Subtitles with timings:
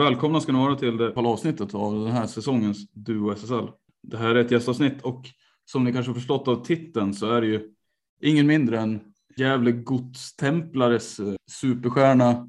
[0.00, 3.68] Välkomna ska ni vara till det avsnittet av den här säsongens Duo SSL.
[4.02, 5.24] Det här är ett gästavsnitt och
[5.64, 7.74] som ni kanske förstått av titeln så är det ju
[8.20, 9.00] ingen mindre än
[9.36, 12.48] Gävle Godstemplares eh, superstjärna,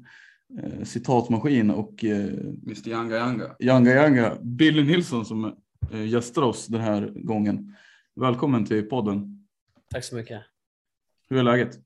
[0.62, 2.26] eh, citatmaskin och eh,
[2.66, 3.56] Mr Yanga Yanga.
[3.58, 5.56] Yanga Yanga, Billy Nilsson som
[5.92, 7.76] eh, gästar oss den här gången.
[8.20, 9.46] Välkommen till podden.
[9.90, 10.42] Tack så mycket.
[11.28, 11.78] Hur är läget?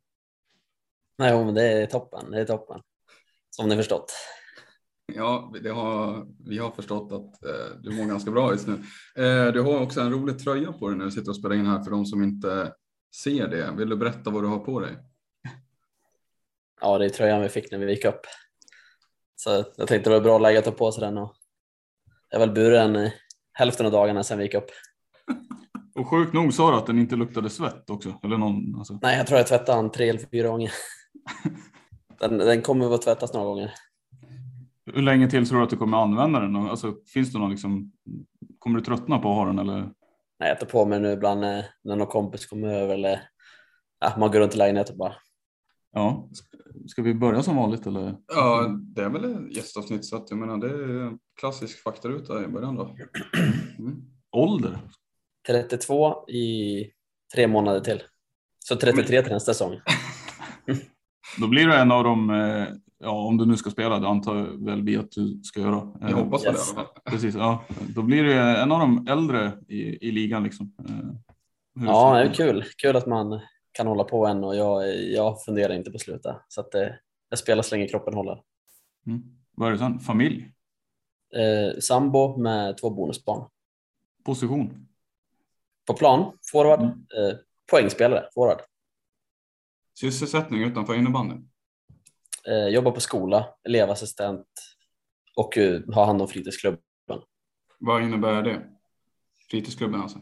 [1.18, 2.30] Nej, men det är toppen.
[2.30, 2.80] Det är toppen.
[3.50, 4.12] Som ni förstått.
[5.14, 8.74] Ja, det har, vi har förstått att eh, du mår ganska bra just nu.
[9.16, 11.66] Eh, du har också en rolig tröja på dig när du sitter och spelar in
[11.66, 12.72] här för de som inte
[13.22, 13.72] ser det.
[13.76, 14.96] Vill du berätta vad du har på dig?
[16.80, 18.20] Ja, det är tröjan vi fick när vi gick upp.
[19.36, 21.36] Så jag tänkte det var bra läge att ta på sig den och
[22.30, 23.12] jag har väl burit den i
[23.52, 24.70] hälften av dagarna sedan vi gick upp.
[25.94, 28.20] Och sjukt nog sa du att den inte luktade svett också?
[28.22, 28.98] Eller någon, alltså.
[29.02, 30.72] Nej, jag tror jag tvättade den tre eller fyra gånger.
[32.18, 33.74] Den, den kommer att tvättas några gånger.
[34.94, 36.56] Hur länge till tror du att du kommer använda den?
[36.56, 37.92] Alltså, finns det någon liksom,
[38.58, 39.80] kommer du tröttna på att ha den eller?
[40.38, 43.20] Nej, jag tar på mig nu ibland eh, när någon kompis kommer över eller
[44.00, 45.12] ja, man går runt i lägenheten bara.
[45.92, 46.28] Ja,
[46.86, 48.16] ska vi börja som vanligt eller?
[48.26, 52.48] Ja, det är väl ett gästavsnitt så att jag menar det är klassisk faktaruta i
[52.48, 52.96] början då.
[53.78, 54.02] Mm.
[54.32, 54.78] Ålder?
[55.46, 56.84] 32 i
[57.34, 58.02] tre månader till.
[58.58, 59.80] Så 33 till nästa säsong.
[61.40, 62.66] Då blir det en av de, eh,
[62.98, 65.92] ja om du nu ska spela, det antar väl vi att du ska göra.
[66.00, 66.74] Jag hoppas på Yes.
[66.74, 66.86] det.
[67.10, 67.64] Precis, ja.
[67.94, 70.72] Då blir det en av de äldre i, i ligan liksom.
[70.78, 70.94] Eh,
[71.80, 72.64] hur Ja, det är kul.
[72.76, 73.40] Kul att man
[73.72, 76.36] kan hålla på än och jag, jag funderar inte på att sluta.
[76.48, 76.88] Så att eh,
[77.28, 78.42] jag spelar så länge kroppen håller.
[79.06, 79.22] Mm.
[79.56, 79.98] Vad är det sen?
[80.00, 80.52] Familj?
[81.36, 83.48] Eh, sambo med två bonusbarn.
[84.24, 84.86] Position?
[85.86, 86.90] På plan, forward, Mm.
[86.92, 87.36] eh,
[87.70, 88.58] poängspelare, forward.
[90.00, 91.48] Sysselsättning utanför innebandyn.
[92.48, 94.46] Eh, jobbar på skola, elevassistent
[95.36, 96.80] och eh, har hand om fritidsklubben.
[97.78, 98.62] Vad innebär det?
[99.50, 100.18] Fritidsklubben alltså?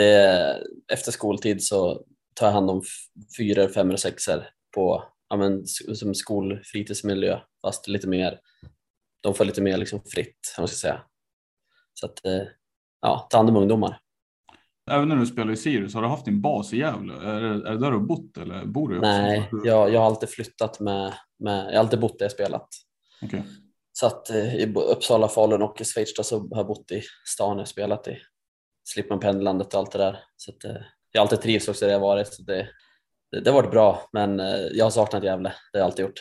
[0.00, 0.62] Är,
[0.92, 5.66] efter skoltid så tar jag hand om f- fyra, fem eller sexer på ja, men,
[5.66, 8.40] som skolfritidsmiljö fast lite mer.
[9.20, 11.02] De får lite mer liksom fritt, om man ska säga.
[11.94, 12.42] Så att eh,
[13.00, 14.00] ja, ta hand om ungdomar.
[14.90, 17.14] Även när du spelar i Sirius, har du haft din bas i Gävle?
[17.14, 18.96] Är är det där du har bott eller bor du?
[18.96, 22.32] i Nej, jag, jag har alltid flyttat med, med, jag har alltid bott där jag
[22.32, 22.68] spelat.
[23.22, 23.42] Okej.
[23.92, 27.02] Så att eh, i Uppsala, Falun och i Schweiz då så har jag bott i
[27.24, 28.18] stan jag spelat i.
[28.84, 30.18] slipper man pendlandet och allt det där.
[30.36, 32.34] Så att, eh, jag har alltid trivs också där jag varit.
[32.34, 32.68] Så det,
[33.30, 35.52] det, det har varit bra, men eh, jag har saknat Gävle.
[35.72, 36.20] Det har jag alltid gjort.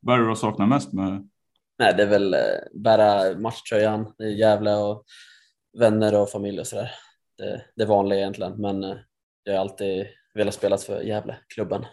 [0.00, 1.28] Vad är det du saknar mest med?
[1.78, 2.36] Nej, det är väl
[2.74, 5.04] bära matchtröjan i Gävle och
[5.78, 6.90] vänner och familj och sådär.
[7.36, 8.96] Det, det är vanligt egentligen, men eh,
[9.44, 11.86] jag har alltid velat spela för Gävle, klubben.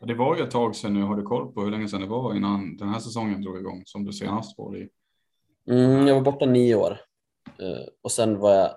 [0.00, 1.02] Det var ju ett tag sedan nu.
[1.02, 3.82] Har du koll på hur länge sedan det var innan den här säsongen drog igång
[3.84, 4.88] som du senast var i?
[5.70, 6.98] Mm, jag var borta nio år
[7.60, 8.70] Eh, och sen var jag,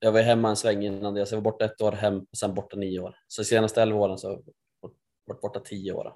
[0.00, 2.38] jag var hemma en sväng innan det, så jag var borta ett år hem och
[2.38, 3.14] sen borta nio år.
[3.28, 4.90] Så de senaste elva åren så har jag
[5.26, 6.12] varit borta tio år.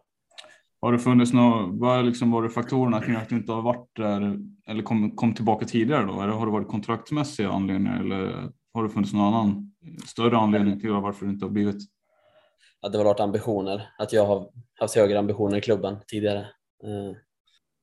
[0.81, 3.89] Har det funnits några, vad liksom var det faktorerna kring att du inte har varit
[3.97, 6.13] där eller kom, kom tillbaka tidigare då?
[6.23, 9.73] Eller har det varit kontraktsmässiga anledningar eller har det funnits någon annan
[10.07, 11.83] större anledning till varför det inte har blivit?
[12.81, 16.41] Att det har varit ambitioner, att jag har haft högre ambitioner i klubben tidigare.
[16.85, 17.17] Eh,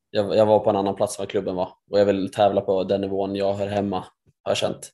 [0.10, 2.62] jag, jag var på en annan plats än vad klubben var och jag vill tävla
[2.62, 3.98] på den nivån jag hör hemma,
[4.44, 4.92] har jag känt.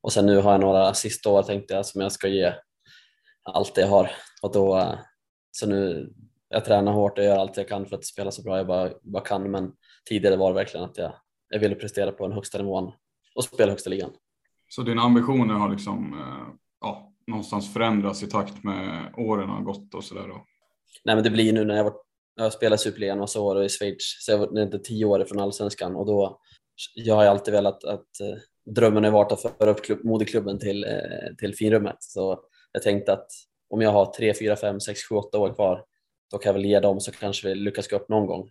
[0.00, 2.54] Och sen nu har jag några sista år tänkte jag som jag ska ge
[3.42, 4.10] allt det jag har.
[4.42, 4.94] Och då, eh,
[5.50, 6.12] så nu,
[6.48, 8.90] jag tränar hårt och gör allt jag kan för att spela så bra jag bara,
[9.02, 9.50] bara kan.
[9.50, 9.72] Men
[10.08, 11.12] tidigare var det verkligen att jag,
[11.48, 12.92] jag ville prestera på den högsta nivån
[13.34, 14.10] och spela högsta ligan.
[14.74, 19.94] Så dina ambitioner har liksom eh, ja, någonstans förändrats i takt med åren har gått
[19.94, 20.28] och sådär?
[21.04, 21.94] Nej men det blir nu när jag, var,
[22.36, 25.40] jag spelade Superligan massa år och i Schweiz så jag var inte tio år från
[25.40, 26.40] allsvenskan och då
[26.94, 30.84] jag har alltid velat att eh, drömmen har varit att föra upp klubb, moderklubben till,
[30.84, 31.96] eh, till finrummet.
[32.00, 32.40] Så
[32.72, 33.28] jag tänkte att
[33.70, 35.84] om jag har tre, fyra, fem, sex, sju, åtta år kvar,
[36.30, 38.50] då kan jag väl ge dem så kanske vi lyckas gå upp någon gång.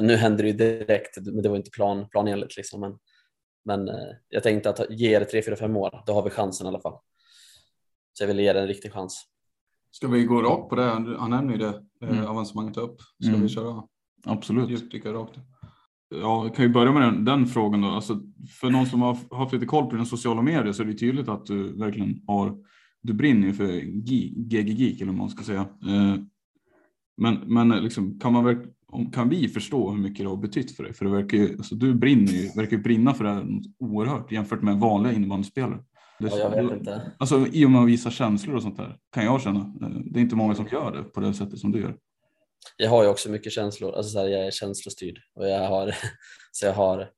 [0.00, 2.56] Nu händer det ju direkt, men det var inte plan, planenligt.
[2.56, 2.80] Liksom.
[2.80, 2.98] Men,
[3.64, 3.94] men eh,
[4.28, 6.80] jag tänkte att ge det tre, fyra, fem år, då har vi chansen i alla
[6.80, 6.98] fall.
[8.12, 9.24] Så jag vill ge det en riktig chans.
[9.90, 10.84] Ska vi gå rakt på det?
[11.18, 12.14] Han nämner ju det, Mm.
[12.16, 12.26] mm.
[12.30, 12.96] avancemanget upp.
[13.20, 13.42] Ska Mm.
[13.42, 13.82] vi köra
[14.24, 14.70] Absolut.
[14.70, 15.38] djupdyka rakt?
[16.08, 17.88] Ja, jag kan ju börja med den, den frågan då.
[17.88, 18.20] Alltså,
[18.60, 21.28] för någon som har haft lite koll på dina sociala medier så är det tydligt
[21.28, 22.56] att du verkligen har,
[23.02, 25.60] du brinner ju för GG Geek eller vad man ska säga.
[25.60, 26.16] Eh,
[27.16, 28.58] Men, men liksom, kan, man verk,
[28.94, 30.92] om- kan vi förstå hur mycket det har betytt för dig?
[30.92, 33.44] För det verkar ju, alltså, du brinner ju, verkar ju brinna för det här
[33.78, 35.78] oerhört jämfört med vanliga innebandyspelare.
[36.18, 37.12] Ja, jag vet inte.
[37.18, 39.58] Alltså i och med att visa känslor och sånt där kan jag känna.
[39.60, 41.96] Eh, Det är inte många som gör det på det sättet som du gör.
[42.76, 45.94] Jag har ju också mycket känslor, alltså så här, jag är känslostyrd och jag har,
[46.52, 47.10] så jag har,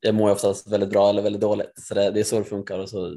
[0.00, 1.72] jag mår oftast väldigt bra eller väldigt dåligt.
[1.74, 2.78] Så det, det är så det funkar.
[2.78, 3.16] Och så,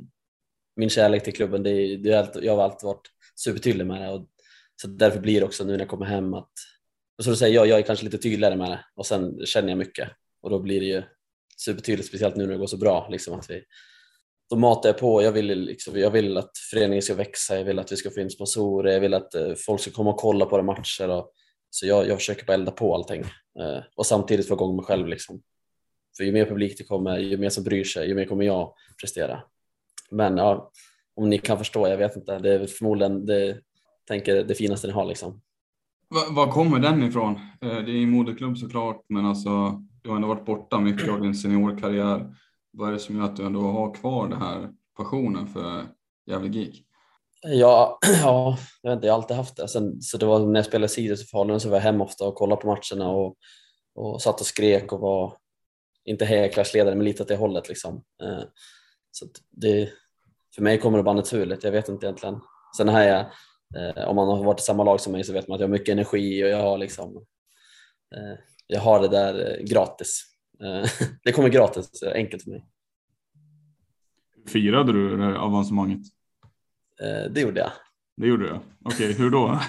[0.75, 4.01] min kärlek till klubben, det är, det är alltid, jag har alltid varit supertydlig med
[4.01, 4.09] det.
[4.09, 4.27] Och,
[4.81, 6.51] så därför blir det också nu när jag kommer hem att,
[7.21, 9.77] så då säger, jag, jag är kanske lite tydligare med det och sen känner jag
[9.77, 10.09] mycket.
[10.41, 11.03] Och då blir det ju
[11.57, 13.07] supertydligt, speciellt nu när det går så bra.
[13.11, 13.63] Liksom, att vi,
[14.49, 15.23] då matar jag på.
[15.23, 18.19] Jag vill, liksom, jag vill att föreningen ska växa, jag vill att vi ska få
[18.19, 21.09] in sponsorer, jag vill att eh, folk ska komma och kolla på våra matcher.
[21.09, 21.31] Och,
[21.69, 23.21] så jag, jag försöker bara elda på allting
[23.59, 25.07] eh, och samtidigt få igång mig själv.
[25.07, 25.41] Liksom.
[26.17, 28.73] För ju mer publik det kommer, ju mer som bryr sig, ju mer kommer jag
[29.01, 29.43] prestera.
[30.11, 30.71] Men ja,
[31.15, 32.39] om ni kan förstå, jag vet inte.
[32.39, 33.61] Det är förmodligen det,
[34.07, 35.05] tänker, det finaste ni har.
[35.05, 35.41] Liksom.
[36.29, 37.39] Var kommer den ifrån?
[37.61, 41.21] Eh, det är en moderklubb såklart, men alltså du har ändå varit borta mycket av
[41.21, 42.35] din seniorkarriär.
[42.71, 45.83] Vad är det som gör att du ändå har kvar den här passionen för
[46.25, 46.83] Gävle Geek?
[47.41, 49.67] Ja, ja, jag vet inte, jag har alltid haft det.
[49.67, 52.25] Sen, så det var när jag spelade Sirius i Falun så var jag hemma ofta
[52.25, 53.35] och kollade på matcherna och,
[53.95, 55.37] och satt och skrek och var,
[56.05, 57.69] inte hejarklassledare men lite åt det hållet.
[57.69, 58.03] Liksom.
[58.23, 58.43] Eh,
[59.11, 59.89] så det,
[60.55, 62.39] för mig kommer det bara naturligt, jag vet inte egentligen.
[62.77, 63.25] Sen har jag,
[64.07, 65.71] om man har varit i samma lag som mig så vet man att jag har
[65.71, 67.15] mycket energi och jag har liksom,
[68.15, 70.23] eh, jag har det där eh, gratis.
[70.63, 70.89] Eh,
[71.23, 72.65] det kommer gratis, enkelt för mig.
[74.47, 76.01] Firade du det avancemanget?
[77.01, 77.71] Eh, det gjorde jag.
[78.17, 78.59] Det gjorde du?
[78.85, 79.59] Okej, hur då?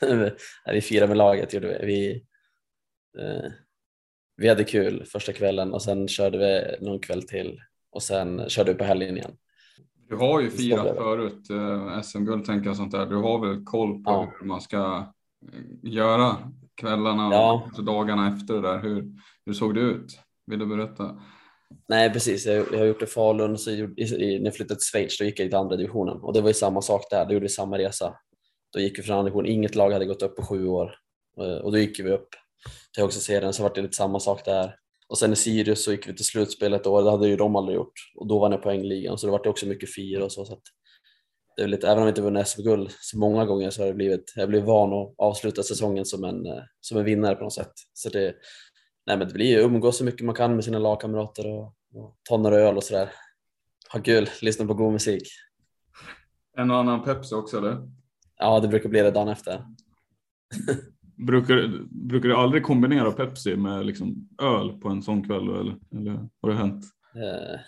[0.72, 1.52] Vi firade med laget.
[1.52, 1.86] Gjorde vi.
[1.86, 2.24] Vi,
[3.22, 3.52] eh,
[4.36, 7.60] vi hade kul första kvällen och sen körde vi någon kväll till
[7.90, 9.36] och sen körde vi på helgen igen.
[10.12, 13.06] Du har ju firat förut eh, SM-guld tänker jag sånt där.
[13.06, 14.32] Du har väl koll på Ja.
[14.40, 15.06] hur man ska
[15.52, 15.60] eh,
[15.92, 16.36] göra
[16.74, 17.68] kvällarna Ja.
[17.78, 18.78] och dagarna efter det där.
[18.78, 19.04] Hur,
[19.46, 20.18] hur såg det ut?
[20.46, 21.20] Vill du berätta?
[21.88, 24.80] Nej precis, jag, jag har gjort det i Falun, så gjorde, i, när jag flyttade
[24.80, 27.26] till Schweiz då gick jag till andra divisionen och det var ju samma sak där,
[27.26, 28.14] då gjorde vi samma resa.
[28.72, 30.94] Då gick vi från andra division, inget lag hade gått upp på sju år
[31.40, 32.28] Eh, och då gick vi upp
[32.94, 34.74] till högsta serien så var det lite samma sak där.
[35.12, 37.56] Och sen i Sirius så gick vi till slutspel ett år, det hade ju de
[37.56, 40.32] aldrig gjort och då vann jag poängligan så det var det också mycket fira och
[40.32, 40.44] så.
[40.44, 40.62] så att
[41.56, 43.94] det är lite, även om jag inte vunnit SM-guld så många gånger så har det
[43.94, 47.52] blivit, jag blev van att avsluta säsongen som en, eh, som en vinnare på något
[47.52, 47.72] sätt.
[47.92, 48.34] Så det,
[49.06, 51.64] nej men det blir ju umgås så mycket man kan med sina lagkamrater och,
[51.94, 53.12] och ta några öl och sådär.
[53.92, 55.28] Ha kul, lyssna på god musik.
[56.56, 57.88] En och annan Pepsi också eller?
[58.38, 59.64] Ja, det brukar bli det dagen efter.
[61.16, 65.48] Brukar, brukar du aldrig kombinera Pepsi med liksom öl på en sån kväll?
[65.48, 66.84] Eller, eller har det hänt?
[67.14, 67.60] Eh,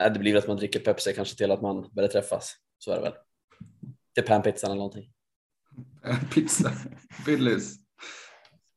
[0.00, 2.54] Nej, det blir väl att man dricker Pepsi kanske till att man börjar träffas.
[2.78, 3.12] Så är det väl.
[4.14, 5.10] Till panpizzan eller någonting.
[6.34, 6.70] Pizza,
[7.26, 7.74] Billys.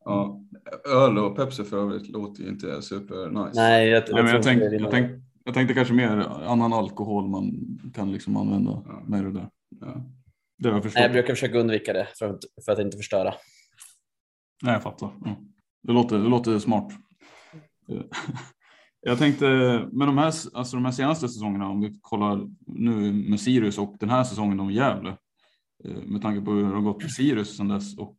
[0.05, 0.41] Ja,
[0.89, 3.51] öl och Pepsi för övrigt låter ju inte super nice.
[3.62, 5.12] Nej, jag, Nej, men jag, tänk, jag, tänk,
[5.43, 6.10] jag tänkte kanske mer
[6.48, 7.51] annan alkohol man
[7.95, 9.03] kan liksom använda Ja.
[9.07, 9.50] med det där.
[9.81, 10.05] Ja.
[10.57, 10.95] Det har jag förstått.
[10.95, 13.34] Nej, jag brukar försöka undvika det för att, för att inte förstöra.
[14.63, 15.12] Nej, jag fattar.
[15.25, 15.35] Ja.
[15.83, 16.91] Det, låter, det låter smart.
[17.89, 18.01] Eh,
[19.07, 19.45] Jag tänkte
[19.91, 23.95] med de här, alltså de här senaste säsongerna, om vi kollar nu med Sirius och
[24.00, 25.17] den här säsongen om Gävle.
[25.83, 28.17] eh, Med tanke på hur det har gått för Sirius sedan dess och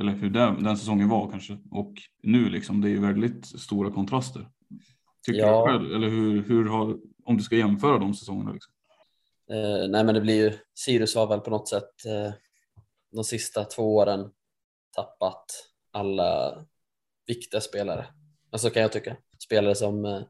[0.00, 2.80] eller hur den, den säsongen var kanske och nu liksom.
[2.80, 4.48] Det är ju väldigt stora kontraster.
[5.26, 5.66] Tycker Ja.
[5.66, 5.92] du själv?
[5.94, 8.52] Eller hur, hur har, om du ska jämföra de säsongerna?
[8.52, 8.72] Liksom.
[9.50, 12.32] Eh, nej, men det blir ju, Sirius har väl på något sätt eh,
[13.12, 14.30] de sista två åren
[14.96, 15.44] tappat
[15.92, 16.64] alla
[17.26, 18.06] viktiga spelare.
[18.52, 19.16] Alltså kan jag tycka.
[19.44, 20.22] Spelare som, eh,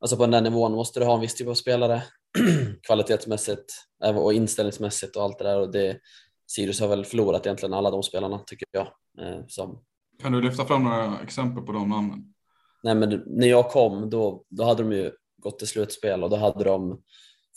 [0.00, 2.02] alltså på den där nivån måste du ha en viss typ av spelare
[2.86, 3.72] kvalitetsmässigt
[4.04, 6.00] eh, och inställningsmässigt och allt det där och det
[6.46, 8.86] Sirius har väl förlorat egentligen alla de spelarna tycker jag.
[9.20, 9.84] Eh, som,
[10.22, 12.34] Kan du lyfta fram några exempel på de namnen?
[12.84, 16.36] nej men när jag kom då, då hade de ju gått till slutspel och då
[16.36, 17.02] hade de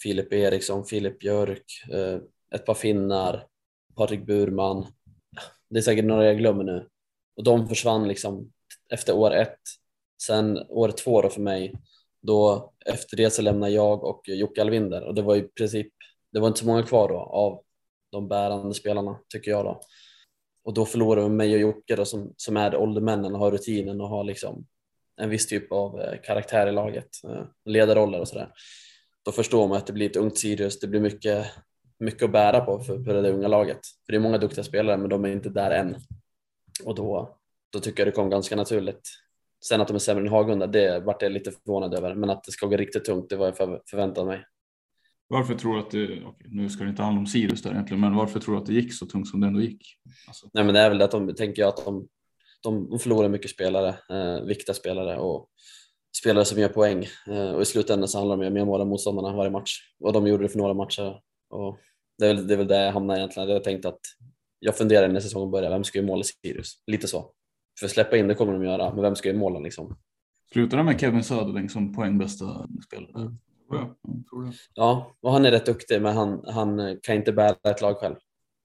[0.04, 1.66] Filip Eriksson, Filip Björk,
[2.56, 3.48] ett par finnar,
[3.96, 4.86] Patrik Burman.
[5.70, 6.88] Det är säkert några jag glömmer nu.
[7.36, 8.52] Och de försvann liksom
[8.94, 9.60] efter år ett.
[10.22, 11.74] Sen år två då för mig,
[12.22, 15.94] då efter det så lämnade jag och Jocke Alvinder och det var i princip,
[16.32, 17.62] det var inte så många kvar då av
[18.12, 19.82] de bärande spelarna tycker jag då.
[20.64, 24.02] Och då förlorade vi mig och Jocke då som, som är åldermännen och har rutinen
[24.02, 24.66] och har liksom
[25.18, 28.52] en viss typ av eh, karaktär i laget, eh, ledarroller och sådär.
[29.26, 31.48] Då förstår man att det blir ett ungt Sirius, det blir mycket,
[32.00, 33.80] mycket att bära på för, för det unga laget.
[34.06, 35.96] För det är många duktiga spelare men de är inte där än.
[36.84, 37.38] Och då,
[37.70, 39.10] då tycker jag det kom ganska naturligt.
[39.66, 42.16] Sen att de är sämre än Hagunda, det vart jag lite förvånad över.
[42.16, 44.46] Men att det ska gå riktigt tungt, det var jag för, förväntad mig.
[45.28, 48.02] Varför tror du att det, okej, nu ska det inte handla om Sirius där egentligen,
[48.02, 49.82] men varför tror du att det gick så tungt som det ändå gick?
[50.28, 52.08] Alltså, Nej, men det är väl det att de tänker jag att de,
[52.64, 55.50] de, de förlorar mycket spelare, eh, viktiga spelare och
[56.22, 57.06] spelare som gör poäng.
[57.28, 59.80] Eh, och i slutändan så handlar det om mer mål än motståndarna varje match.
[60.00, 61.20] Och de gjorde det för några matcher.
[61.50, 61.80] Och
[62.18, 63.50] det, är väl, det är väl där jag hamnar egentligen.
[63.50, 64.00] Jag tänkte att
[64.66, 66.84] jag funderar när säsongen börjar, vem ska göra mål i Sirius?
[66.88, 67.32] Lite så.
[67.80, 69.98] För släppa in det kommer de göra, men vem ska göra målen liksom?
[70.54, 73.22] Slutar det med Kevin Söderling som poängbästa spelare?
[73.22, 73.38] Mm.
[73.70, 73.96] Ja,
[74.30, 74.52] tror det.
[74.74, 78.16] Ja, och han är rätt duktig, men han, han kan inte bära ett lag själv.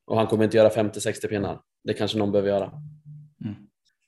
[0.07, 1.61] Och han kommer inte göra 50-60 pinnar.
[1.85, 2.73] Det kanske någon behöver göra.
[3.45, 3.54] Mm.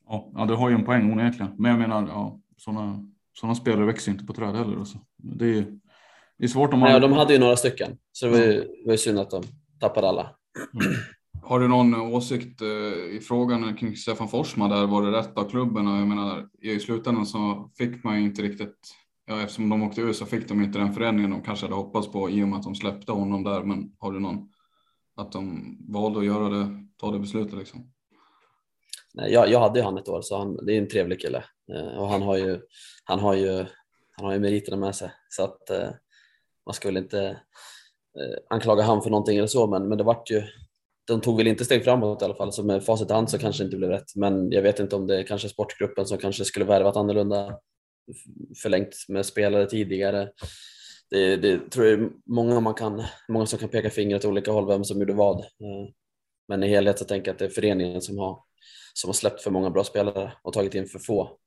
[0.07, 1.55] Ja, ja, du har ju en poäng onekligen.
[1.59, 3.07] Men jag menar, ja, sådana
[3.41, 4.79] såna spelare växer inte på träd heller.
[4.79, 4.99] Alltså.
[5.17, 5.79] Det, är,
[6.39, 6.89] det är svårt om man...
[6.89, 9.19] Nej, och de hade ju några stycken, så det var ju, det var ju synd
[9.19, 9.43] att de
[9.81, 10.37] tappade alla.
[11.45, 14.87] Har du någon åsikt eh, i frågan kring Stefan Forsman där?
[14.87, 15.87] Var det rätt av klubben?
[15.87, 18.95] Jag menar, i slutändan så fick man ju inte riktigt,
[19.27, 22.13] ja, eftersom de åkte ur så fick de inte den förändringen de kanske hade hoppats
[22.13, 23.63] på i och med att de släppte honom där.
[23.63, 24.49] Men har du någon,
[25.17, 27.93] att de valde att göra det, ta det beslutet liksom?
[29.15, 31.45] Nej, jag, jag hade ju han ett år, så han, det är en trevlig kille.
[31.75, 32.61] Eh, och han har ju,
[33.05, 33.67] han har ju,
[34.13, 35.11] han har ju meriterna med sig.
[35.29, 35.91] Så att eh,
[36.67, 37.41] man ska väl inte
[38.51, 40.43] anklaga han för någonting eller så, men, men det vart ju,
[41.13, 43.39] de tog väl inte steg framåt i alla fall, så med facit i hand så
[43.39, 44.17] kanske det inte blev rätt.
[44.17, 47.59] Men jag vet inte om det är kanske sportgruppen som kanske skulle värvat annorlunda,
[48.63, 50.31] förlängt med spelare tidigare.
[51.11, 54.53] Det, det tror jag är många, man kan, många som kan peka finger åt olika
[54.53, 55.39] håll vem som gjorde vad.
[55.41, 55.89] Eh,
[56.49, 58.39] men i helhet så tänker jag att det är föreningen som har
[58.95, 61.39] som har släppt för många bra spelare och tagit in för få.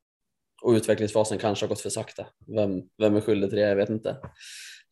[0.62, 2.28] Och utvecklingsfasen kanske har gått för sakta.
[2.56, 3.70] Vem, vem är skyldig till det?
[3.70, 4.18] Jag vet inte.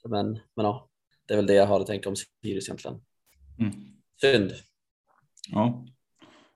[0.10, 0.89] Men, men ja,
[1.27, 3.01] det är väl det jag har att tänka om Sirius egentligen.
[3.60, 3.93] Mm.
[4.24, 4.51] Synd.
[5.51, 5.86] Ja.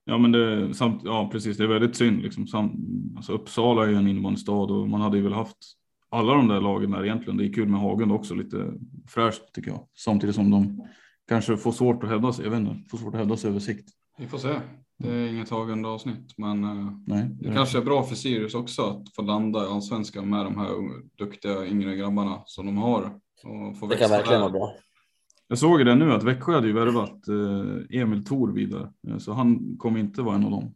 [0.05, 1.57] Ja, men det, samt, ja, precis.
[1.57, 2.21] Det är väldigt synd.
[2.21, 2.47] Liksom.
[2.47, 2.71] Sam,
[3.17, 5.57] alltså Uppsala är ju en innebandystad och man hade ju väl haft
[6.09, 7.38] alla de där lagen där egentligen.
[7.38, 8.74] Det är kul med Hagen också, lite
[9.07, 9.88] fräscht tycker jag.
[9.97, 10.88] Samtidigt som de
[11.29, 12.45] kanske får svårt att hävda sig.
[12.45, 13.89] Jag vet inte, får svårt att hävda sig över sikt.
[14.17, 14.59] Vi får se.
[15.00, 18.81] Det är inget tagande avsnitt, men eh, Nej, det kanske är bra för Sirius också
[18.81, 20.69] att få landa i allsvenskan med de här
[21.17, 23.19] duktiga yngre grabbarna som de har.
[23.43, 24.50] Och få Det kan verkligen där.
[24.50, 24.74] vara bra.
[25.47, 29.33] Jag såg det nu att Växjö hade ju värvat eh, Emil Thor vidare, Eh, så
[29.33, 30.73] han kommer inte vara en av dem.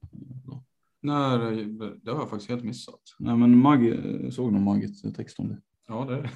[1.03, 2.99] Nej, det- det har jag faktiskt helt missat.
[3.19, 3.61] Nej, men
[4.23, 5.57] jag såg någon Maggit text om det.
[5.87, 6.29] Ja, det,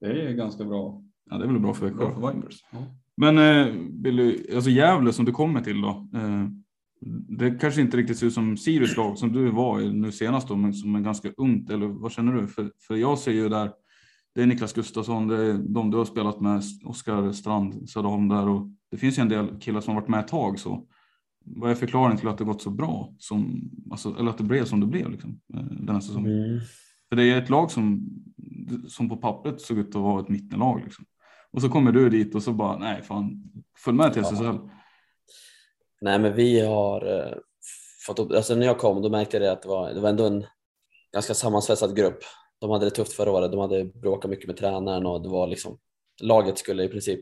[0.00, 1.02] det är ganska bra.
[1.30, 1.98] Ja, det är väl bra för Växjö.
[1.98, 2.64] Bra för Vipers.
[2.72, 2.78] Ja.
[3.16, 6.08] Men eh, Billy, alltså Gävle som du kommer till då.
[6.14, 6.46] Eh,
[7.28, 10.48] det kanske inte riktigt ser ut som Sirius lag som du var i nu senast
[10.48, 11.70] då, men som är ganska ungt.
[11.70, 12.46] Eller vad känner du?
[12.48, 13.72] För, för jag ser ju där,
[14.36, 18.48] det är Niklas Gustafsson, det är de du har spelat med, Oskar Strand, Söderholm där
[18.48, 20.86] och det finns ju en del killar som har varit med ett tag så.
[21.44, 23.14] Vad är förklaringen till att det gått så bra?
[23.18, 26.44] Som, alltså, eller att det blev som det blev liksom, eh, den här säsongen?
[26.44, 26.60] Mm.
[27.08, 28.08] För det är ett lag som,
[28.88, 30.80] som på pappret såg ut att vara ett mittenlag.
[30.84, 31.04] Liksom.
[31.50, 33.42] Och så kommer du dit och så bara, nej fan,
[33.78, 34.44] följ med till SSL.
[34.44, 34.70] Ja.
[36.00, 37.34] Nej men vi har eh,
[38.06, 40.08] fått upp, alltså när jag kom då märkte jag det att det var, det var
[40.08, 40.44] ändå en
[41.12, 42.18] ganska sammansvetsad grupp.
[42.60, 45.46] De hade det tufft förra året, de hade bråkat mycket med tränaren och det var
[45.46, 45.78] liksom,
[46.22, 47.20] laget skulle i princip,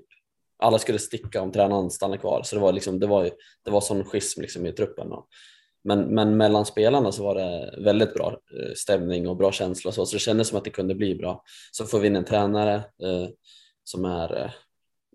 [0.58, 2.42] alla skulle sticka om tränaren stannade kvar.
[2.44, 3.30] Så det var liksom, det var,
[3.64, 5.12] det var sån schism liksom i truppen.
[5.12, 5.28] Och,
[5.84, 10.06] men, men mellan spelarna så var det väldigt bra eh, stämning och bra känsla så,
[10.06, 11.42] så det kändes som att det kunde bli bra.
[11.72, 13.28] Så får vi in en tränare eh,
[13.84, 14.50] som är, eh,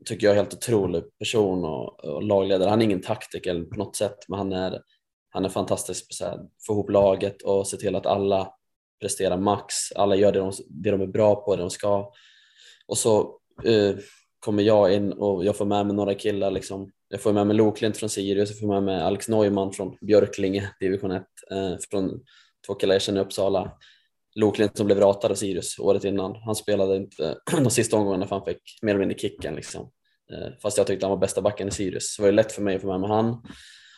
[0.05, 2.69] tycker jag, helt otrolig person och, och, lagledare.
[2.69, 4.81] Han är ingen taktiker på något sätt, men han är,
[5.29, 8.53] han är fantastisk på att få ihop laget och se till att alla
[9.01, 12.11] prestera max, alla gör det de, det de är bra på, det de ska.
[12.87, 13.95] Och så eh,
[14.39, 17.55] kommer jag in och jag får med mig några killar liksom, jag får med mig
[17.55, 22.19] Loklint från Sirius, jag får med mig Alex Neumann från Björklinge, division 1, eh, från
[22.67, 23.71] två killar jag känner i Uppsala.
[24.35, 26.35] Loklint som blev ratad av Sirius året innan.
[26.35, 29.55] Han spelade inte de sista omgångarna för han fick mer eller mindre kicken.
[29.55, 29.91] Liksom.
[30.33, 32.15] Eh, fast jag tyckte han var bästa backen i Sirius.
[32.15, 33.43] Så det var lätt för mig att få med mig han.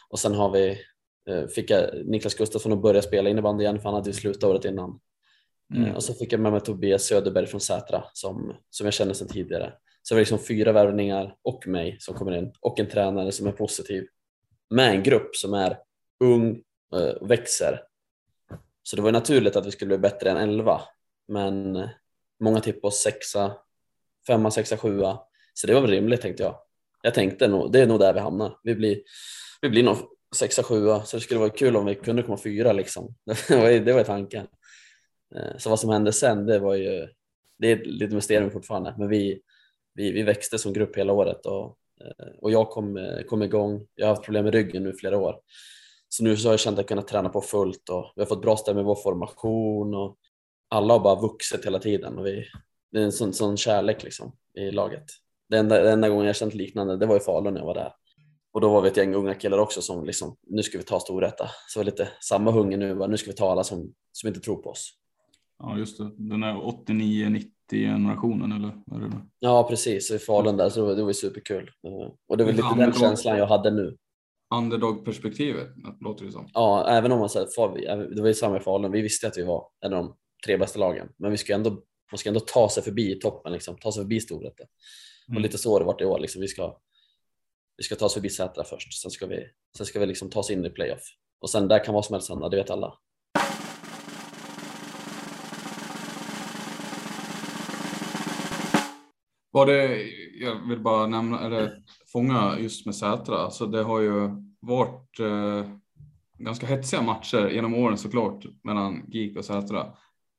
[0.10, 0.78] Och sen har vi,
[1.56, 4.66] fick jag Niklas Gustafsson att börja spela innebandy igen för han hade ju slutat året
[4.66, 5.00] innan.
[5.74, 5.86] Mm.
[5.86, 9.14] Eh, och så fick jag med mig Tobias Söderberg från Sätra som, som jag känner
[9.14, 9.74] sedan tidigare.
[10.02, 13.48] Så det var liksom fyra värvningar och mig som kommer in och en tränare som
[13.48, 14.08] är positiv
[14.70, 15.78] med en grupp som är
[16.24, 16.62] ung
[17.20, 17.82] och växer.
[18.84, 20.82] Så det var naturligt att vi skulle bli bättre än 11,
[21.28, 21.88] men
[22.40, 23.54] många tippade oss sexa,
[24.28, 25.20] femma, sexa, sjua.
[25.54, 26.56] Så det var väl rimligt tänkte jag.
[27.02, 28.60] Jag tänkte nog, det är nog där vi hamnar.
[28.64, 29.02] Vi blir,
[29.62, 29.98] vi blir nog
[30.36, 33.16] sexa, sjua, så det skulle vara kul om vi kunde komma fyra liksom.
[33.48, 34.48] Det var, det var tanken.
[35.36, 37.08] Eh, så vad som hände sen, det var ju,
[37.60, 39.42] det är lite mysterium fortfarande, men vi,
[39.94, 43.88] vi, vi växte som grupp hela året och, eh, och jag kom, eh, kom igång.
[43.96, 45.36] Jag har haft problem med ryggen nu flera år.
[46.10, 48.28] Så nu så har jag känt att jag kunnat träna på fullt och vi har
[48.28, 50.18] fått bra stämning med vår formation och
[50.70, 52.46] alla har bara vuxit hela tiden och vi,
[52.92, 55.06] det är en sån, sån kärlek liksom i laget.
[55.50, 57.74] Den enda, den enda gången jag känt liknande, det var i Falun när jag var
[57.74, 57.94] där.
[58.54, 61.00] Och då var vi ett gäng unga killar också som liksom, nu ska vi ta
[61.00, 61.50] Storvreta.
[61.68, 64.28] Så det var lite samma hunger nu, bara, nu ska vi ta alla som, som
[64.28, 64.98] inte tror på oss.
[65.60, 66.12] Ja, just det.
[66.18, 69.22] Den är 89-90 generationen eller vad är det?
[69.40, 70.12] Ja, precis.
[70.12, 71.72] I Falun där så det var superkul.
[72.28, 73.98] Och det var lite den känslan jag hade nu.
[74.56, 75.68] Underdog-perspektivet
[76.00, 76.50] låter det som.
[76.54, 78.92] Ja, även om man säger, det var ju samma i Falun.
[78.92, 81.70] Vi visste att vi var en av de tre bästa lagen, men vi ska ändå,
[82.12, 84.64] man ska ändå ta sig förbi toppen, liksom, ta sig förbi Storvreta.
[85.28, 85.38] Mm.
[85.38, 86.20] Och lite så har det varit i år.
[86.20, 86.42] Liksom.
[86.42, 86.78] Vi, ska,
[87.82, 90.40] vi ska ta oss förbi Sätra först, sen ska vi, sen ska vi liksom ta
[90.40, 91.04] oss in i playoff.
[91.40, 92.94] Och sen där kan vad som helst hända, det vet alla.
[99.52, 100.04] Var det,
[100.40, 105.72] jag vill bara nämna, eller fånga just med Sätra, alltså det har ju varit eh,
[106.38, 109.94] ganska hetsiga matcher genom åren såklart mellan GIK och Sätra.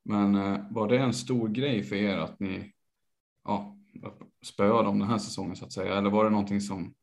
[0.05, 2.73] Men eh, var det en stor grej för er att ni
[3.45, 3.77] ja,
[4.45, 5.99] spöade om den här säsongen så att säga?
[5.99, 6.95] Eller var det någonting som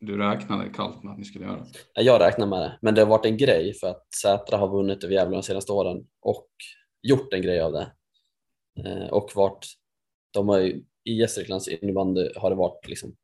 [0.00, 1.66] du räknade kallt med att ni skulle göra?
[1.94, 5.04] Jag räknade med det, men det har varit en grej för att Sätra har vunnit
[5.04, 6.48] över Gävle de senaste åren och
[7.02, 7.92] gjort en grej av det.
[8.84, 9.66] Eh, och varit,
[10.30, 13.16] de har ju i Gästriklands innebandy har det varit liksom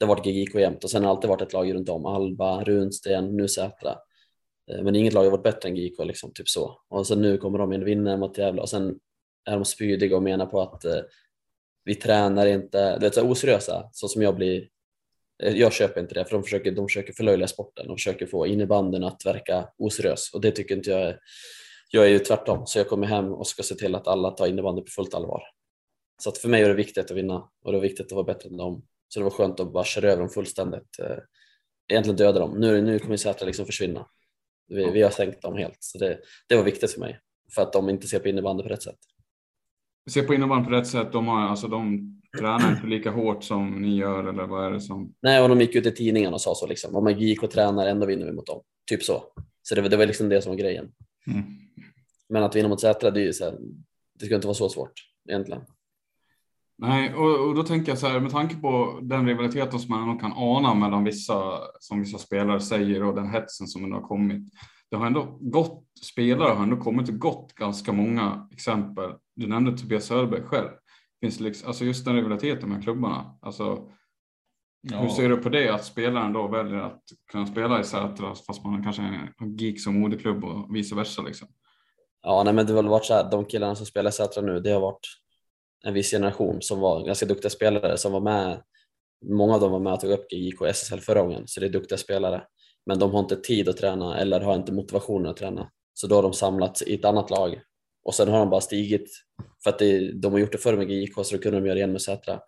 [0.00, 2.06] det har varit GIK jämt och sen har det alltid varit ett lag runt om.
[2.06, 3.98] Alba, Runsten, nu Sätra.
[4.70, 6.80] Eh, men inget lag har varit bättre än GIK liksom, typ så.
[6.88, 8.98] Och sen nu kommer de in och vinner mot Gävle och sen
[9.44, 11.00] är de spydiga och menar på att eh,
[11.84, 14.68] vi tränar inte, du vet så oseriösa, så som jag blir.
[15.42, 18.46] Eh, jag köper inte det för de försöker, de försöker förlöjliga sporten, de försöker få
[18.46, 21.18] innebandyn att verka oseriös och det tycker inte jag är,
[21.90, 24.46] jag är ju tvärtom, så jag kommer hem och ska se till att alla tar
[24.46, 25.42] innebandy på fullt allvar.
[26.22, 28.24] Så att för mig är det viktigt att vinna och det är viktigt att vara
[28.24, 28.86] bättre än dem.
[29.08, 30.98] Så det var skönt att bara köra över dem fullständigt.
[30.98, 31.16] Eh,
[31.88, 32.60] egentligen döda dem.
[32.60, 34.06] Nu, nu kommer Sätra liksom försvinna.
[34.68, 35.76] Vi, vi har sänkt dem helt.
[35.80, 37.20] Så det, det var viktigt för mig.
[37.54, 38.98] För att de inte ser på innebandy på rätt sätt.
[40.10, 41.12] Ser på innebandy på rätt sätt.
[41.12, 44.80] De, har, alltså, de tränar inte lika hårt som ni gör eller vad är det
[44.80, 45.14] som?
[45.22, 46.96] Nej, och de gick ut i tidningen och sa så liksom.
[46.96, 48.60] Om man gick och tränar ändå vinner vi mot dem.
[48.90, 49.22] Typ så.
[49.62, 50.92] Så det, det var liksom det som var grejen.
[51.26, 51.42] Mm.
[52.28, 53.58] Men att vinna mot Sätra, det, är så här,
[54.18, 54.92] det ska inte vara så svårt
[55.28, 55.62] egentligen.
[56.78, 60.18] Nej, och, och, då tänker jag så här med tanke på den rivaliteten som man
[60.18, 64.52] kan ana mellan vissa som vissa spelare säger och den hetsen som ändå har kommit.
[64.90, 69.10] Det har ändå gått spelare har ändå kommit och gått ganska många exempel.
[69.36, 70.68] Du nämnde Tobias Söderberg själv.
[71.20, 73.38] Finns det liksom, alltså just den rivaliteten med klubbarna.
[73.42, 73.88] Alltså,
[74.80, 74.98] ja.
[74.98, 78.64] Hur ser du på det att spelaren då väljer att kunna spela i Sätra fast
[78.64, 81.48] man kanske har GIK som moderklubb och vice versa liksom?
[82.22, 83.30] Ja, nej, men det har väl varit så här.
[83.30, 85.06] De killarna som spelar i Sätra nu, det har varit
[85.84, 88.62] en viss generation som var ganska duktiga spelare som var med.
[89.24, 91.66] Många av dem var med och tog upp GIK och SSL förra gången, så det
[91.66, 92.42] är duktiga spelare.
[92.90, 95.70] Men de har inte tid att träna eller har inte motivationen att träna.
[95.94, 97.60] Så då har de samlats i ett annat lag
[98.04, 99.10] Och sen har de bara stigit
[99.64, 101.74] för att det, de har gjort det förr med GIK så då kunde de göra
[101.74, 102.40] det igen med Sätra.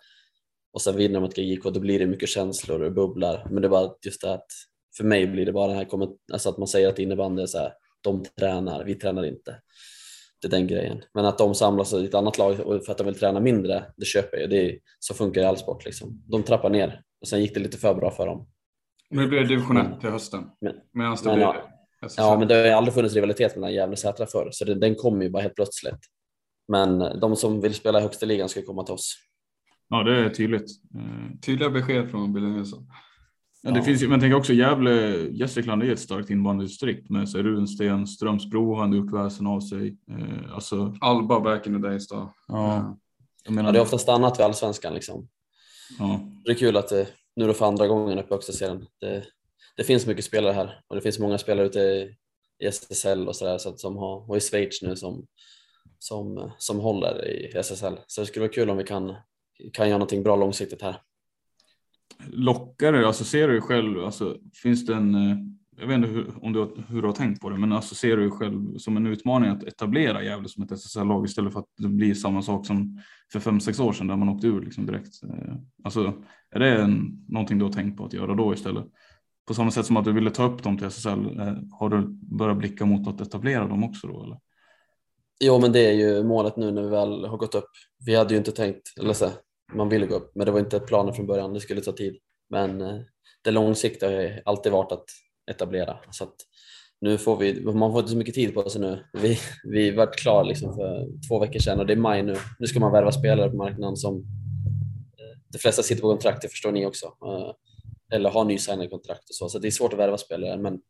[0.72, 3.46] Och sen vinner de mot GIK då blir det mycket känslor och bubblar.
[3.50, 4.46] Men det är bara just det att
[4.96, 5.86] för mig blir det bara det här
[6.32, 9.56] alltså att man säger att innebandy är så här, de tränar, vi tränar inte.
[10.40, 11.02] Det är den grejen.
[11.14, 14.06] Men att de samlas i ett annat lag för att de vill träna mindre, det
[14.06, 14.50] köper jag.
[14.50, 15.84] Det är, så funkar det i all sport.
[15.84, 16.22] Liksom.
[16.26, 18.51] De trappar ner och sen gick det lite för bra för dem.
[19.12, 20.44] Nu blir det division 1 till hösten.
[20.92, 21.56] Medan det men, blir ja,
[22.16, 24.74] ja, men det har ju aldrig funnits rivalitet mellan Gävle och Sätra förr, så det,
[24.74, 25.98] den kommer ju bara helt plötsligt.
[26.68, 29.14] Men de som vill spela i högsta ligan ska komma till oss.
[29.88, 30.70] Ja, det är tydligt.
[31.46, 32.86] Tydliga besked från Billy Nilsson.
[33.62, 33.84] Ja, det ja.
[33.84, 38.74] finns ju, men tänk också Gävle, Gästrikland är ett starkt invandrardistrikt med så Runsten, Strömsbro
[38.74, 39.96] har gjort väsen av sig.
[40.10, 40.94] Eh, alltså...
[41.00, 42.34] Alba back in the days då.
[42.48, 42.98] Ja.
[43.44, 43.68] Jag menar...
[43.68, 45.28] ja, det är ofta stannat vid allsvenskan liksom.
[45.98, 46.20] Ja.
[46.44, 48.86] Det är kul att det nu då för andra gången uppe i högsta serien.
[49.00, 49.24] Det,
[49.76, 52.16] det finns mycket spelare här och det finns många spelare ute i,
[52.58, 55.26] i SSL och sådär så som har, och i Schweiz nu som,
[55.98, 57.94] som, som håller i SSL.
[58.06, 59.14] Så det skulle vara kul om vi kan,
[59.72, 60.96] kan göra någonting bra långsiktigt här.
[62.26, 65.36] Lockar det, alltså ser du själv, alltså finns det en, eh,
[65.82, 68.16] jag vet inte hur, om du, hur du har tänkt på det, men alltså ser
[68.16, 71.88] du själv som en utmaning att etablera Gävle som ett SSL-lag istället för att det
[71.88, 73.00] blir samma sak som
[73.32, 75.22] för fem sex år sedan där man åkte ur liksom direkt.
[75.22, 76.14] Eh, alltså
[76.50, 78.84] är det en, någonting du har tänkt på att göra då istället?
[79.48, 82.02] På samma sätt som att du ville ta upp dem till SSL, eh, har du
[82.36, 84.38] börjat blicka mot att etablera dem också då eller?
[85.40, 87.70] Jo, men det är ju målet nu när vi väl har gått upp.
[88.06, 89.28] Vi hade ju inte tänkt, eller så,
[89.72, 91.54] man ville gå upp, men det var inte planen från början.
[91.54, 92.16] Det skulle ta tid.
[92.50, 93.00] Men eh,
[93.44, 95.04] det långsiktiga har alltid varit att
[95.50, 95.96] etablera.
[96.10, 96.34] Så att
[97.00, 99.04] nu får vi, man får inte så mycket tid på sig nu.
[99.12, 102.36] Vi, vi var klara liksom för två veckor sedan och det är maj nu.
[102.58, 104.16] Nu ska man värva spelare på marknaden som
[105.18, 107.06] eh, de flesta sitter på kontrakt, det förstår ni också.
[107.06, 107.52] Eh,
[108.12, 109.48] eller har nysignade kontrakt och så.
[109.48, 110.80] Så det är svårt att värva spelare, men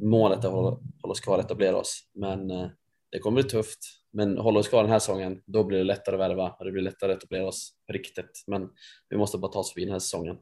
[0.00, 0.70] målet är att hålla,
[1.02, 2.00] hålla oss kvar och etablera oss.
[2.14, 2.66] Men eh,
[3.12, 3.78] det kommer bli tufft.
[4.12, 6.72] Men håller oss kvar den här säsongen, då blir det lättare att värva och det
[6.72, 8.44] blir lättare att etablera oss på riktigt.
[8.46, 8.68] Men
[9.08, 10.36] vi måste bara ta oss förbi den här säsongen.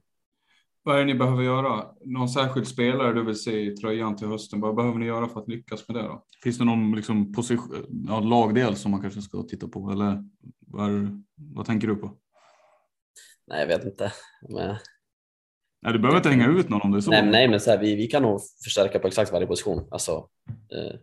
[0.85, 1.87] Vad är det ni behöver göra?
[2.05, 4.61] Någon särskild spelare du vill se i tröjan till hösten?
[4.61, 6.25] Vad behöver ni göra för att lyckas med det då?
[6.43, 10.25] Finns det någon liksom position, ja, lagdel som man kanske ska titta på eller
[10.67, 10.91] vad,
[11.37, 12.17] vad tänker du på?
[13.47, 14.13] Nej, jag vet inte.
[14.49, 14.77] Men...
[15.83, 17.11] Nej, du behöver inte hänga ut någon om det är så.
[17.11, 19.89] Nej, nej men så här, vi, vi kan nog förstärka på exakt varje position.
[19.91, 20.99] Alltså, eh,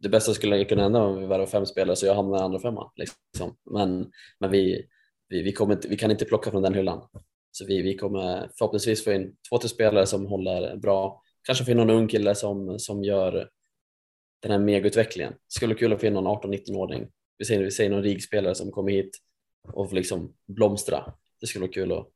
[0.00, 2.58] det bästa skulle kunna hända om vi värvar fem spelare så jag hamnar i andra
[2.58, 2.90] femman.
[2.96, 3.56] Liksom.
[3.70, 4.86] Men, men vi,
[5.28, 7.08] vi, vi, kommer inte, vi kan inte plocka från den hyllan.
[7.52, 11.22] Så vi, vi kommer förhoppningsvis få in två, tre spelare som håller bra.
[11.42, 13.50] Kanske få in någon ung kille som, som gör
[14.42, 15.34] den här megautvecklingen.
[15.48, 17.08] Skulle kul att få in någon 18-19-åring.
[17.38, 19.18] Vi säger, vi säger någon RIG-spelare som kommer hit
[19.72, 21.14] och får liksom blomstra.
[21.40, 22.08] Det skulle vara kul att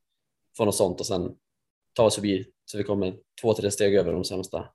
[0.56, 1.36] få något sånt och sen
[1.92, 4.68] ta oss förbi så vi kommer två, tre steg över de sämsta.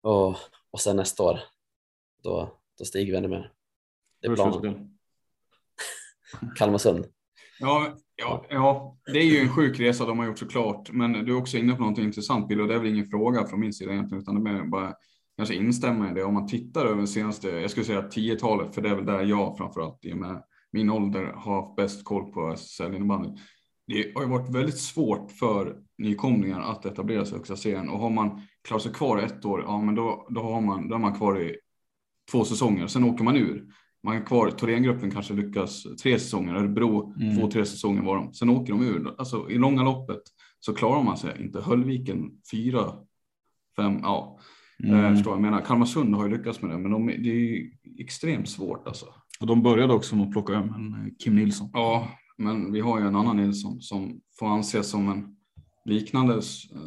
[0.00, 0.36] Och,
[0.70, 1.40] och sen nästa år
[2.22, 3.52] då, då stiger vi ännu mer.
[4.20, 4.98] Det är planen.
[6.56, 7.06] Kalmarsund.
[7.60, 10.90] Ja, ja, ja, det är ju en sjuk resa de har gjort såklart.
[10.92, 13.46] Men du är också inne på någonting intressant Bill och det är väl ingen fråga
[13.46, 14.94] från min sida egentligen utan det är bara
[15.36, 16.24] kanske instämma i det.
[16.24, 19.56] Om man tittar över senaste, jag skulle säga 10-talet, för det är väl där jag
[19.56, 20.42] framförallt i och med
[20.72, 23.28] min ålder har haft bäst koll på SSL innebandy.
[23.86, 27.98] Det har ju varit väldigt svårt för nykomlingar att etablera sig i högsta serien och
[27.98, 30.98] har man klarat sig kvar ett år, ja men då, då, har man, då är
[30.98, 31.56] man kvar i
[32.30, 33.64] två säsonger, sen åker man ur.
[34.02, 37.36] Man är kvar, Thorengruppen kanske lyckas tre säsonger, Örebro mm.
[37.36, 38.34] två, tre säsonger var de.
[38.34, 39.14] Sen åker de ur.
[39.18, 40.22] Alltså i långa loppet
[40.60, 41.60] så klarar man sig inte.
[41.60, 42.92] Höllviken fyra,
[43.76, 44.38] fem, ja.
[44.84, 45.14] Eh, mm.
[45.14, 45.60] förstår jag menar.
[45.60, 49.06] Kalmarsund har ju lyckats med det, men de, det är extremt svart alltså.
[49.40, 51.70] Och de började också med att plocka hem en eh, Kim Nilsson.
[51.72, 52.08] Ja,
[52.38, 55.36] men vi har ju en annan Nilsson som får anses som en
[55.84, 56.42] liknande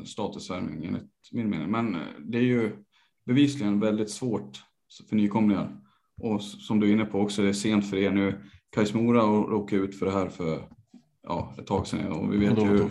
[0.05, 1.71] statusvärvning enligt min mening.
[1.71, 2.71] Men eh, det är ju
[3.25, 4.63] bevisligen väldigt svårt
[5.09, 5.82] för nykomlingar.
[6.21, 8.41] Och som du är inne på också, det är sent för er nu.
[8.75, 10.67] Kais Mora råkade ut för det här för
[11.23, 12.89] ja, ett tag sedan och vi vet ju hur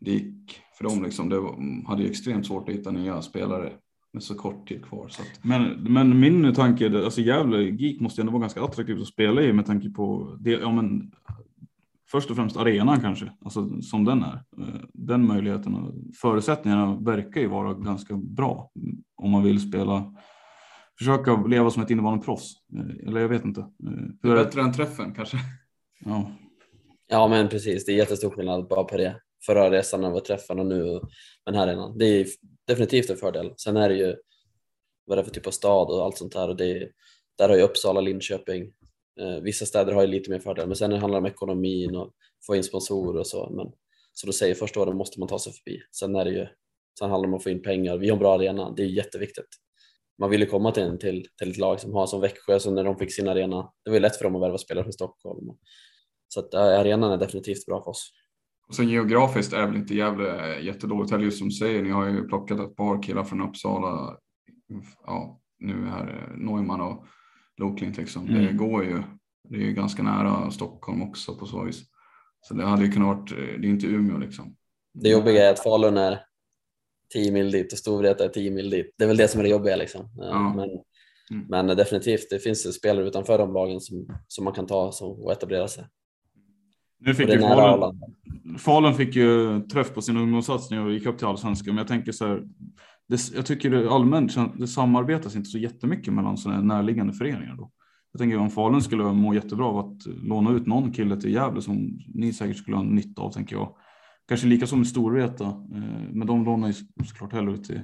[0.00, 1.02] det gick för dem.
[1.02, 1.28] Liksom.
[1.28, 1.42] Det
[1.88, 3.72] hade ju extremt svårt att hitta nya spelare
[4.12, 5.04] med så kort tid kvar.
[5.04, 5.44] Att...
[5.44, 9.52] men, men min tanke, alltså Gävle GIK måste ändå vara ganska attraktivt att spela i
[9.52, 11.12] med tanke på det, ja, men,
[12.10, 14.42] först och främst arenan kanske, alltså som den är.
[14.92, 18.70] Den möjligheten och förutsättningarna verkar ju vara ganska bra
[19.16, 20.14] om man vill spela
[20.98, 22.52] försöka leva som ett innebandyproffs.
[22.74, 23.60] Eh, eller jag vet inte.
[23.60, 23.66] Eh,
[24.22, 25.36] hur är bättre än träffen kanske?
[26.04, 26.32] Ja.
[27.08, 27.84] ja, men precis.
[27.84, 29.20] Det är jättestor skillnad bara på det.
[29.46, 31.00] Förra resan när var träffen och nu
[31.46, 31.98] den här redan.
[31.98, 32.26] Det är
[32.66, 33.52] definitivt en fördel.
[33.56, 34.16] Sen är det ju
[35.06, 36.48] vad det är för typ av stad och allt sånt här.
[36.48, 36.90] Och det,
[37.38, 38.72] där har ju Uppsala, Linköping.
[39.20, 42.12] Eh, vissa städer har ju lite mer fördel, men sen handlar det om ekonomin och
[42.46, 43.50] få in sponsorer och så.
[43.50, 43.66] Men,
[44.12, 45.80] så då säger första året måste man ta sig förbi.
[45.92, 46.46] Sen är det ju,
[46.98, 47.96] sen handlar det om att få in pengar.
[47.96, 49.48] Vi har en bra arena, det är jätteviktigt.
[50.18, 52.70] Man vill ju komma till, en, till, till ett lag som har som Växjö, så
[52.70, 54.92] när de fick sin arena, det var ju lätt för dem att värva spelare från
[54.92, 55.46] Stockholm.
[56.28, 58.10] Så att, arenan är definitivt bra för oss.
[58.68, 61.82] Och sen geografiskt är väl inte Gävle eh, jättedåligt heller just som du säger.
[61.82, 64.16] Ni har ju plockat ett par killar från Uppsala.
[65.06, 67.06] Ja, nu är Neumann och
[67.56, 68.28] Loklint liksom.
[68.28, 68.46] Mm.
[68.46, 69.02] Det går ju.
[69.48, 71.82] Det är ju ganska nära Stockholm också på så vis.
[72.40, 74.56] Så det hade ju kunnat varit, det är inte Umeå liksom.
[74.94, 76.20] Det jobbiga är att Falun är
[77.12, 78.94] 10 mil dit och Storvreta är 10 mil dit.
[78.98, 80.10] Det är väl det som är det jobbiga liksom.
[80.16, 80.54] Ja.
[80.56, 80.70] Men,
[81.30, 81.46] mm.
[81.48, 85.32] men definitivt, det finns spelare utanför de lagen som, som man kan ta som, och
[85.32, 85.84] etablera sig.
[87.00, 88.00] Nu fick ju Falun,
[88.58, 92.12] Falun fick ju träff på sin ungdomssatsning och gick upp till allsvenskan, men jag tänker
[92.12, 92.42] så här.
[93.08, 97.56] Det, jag tycker det allmänt det samarbetas inte så jättemycket mellan sådana närliggande föreningar.
[97.56, 97.70] Då.
[98.12, 101.62] Jag tänker om Falun skulle må jättebra av att låna ut någon kille till Gävle
[101.62, 103.76] som ni säkert skulle ha nytta av, tänker jag.
[104.28, 107.82] Kanske lika som med Storvreta, eh, men de lånar ju såklart hellre ut till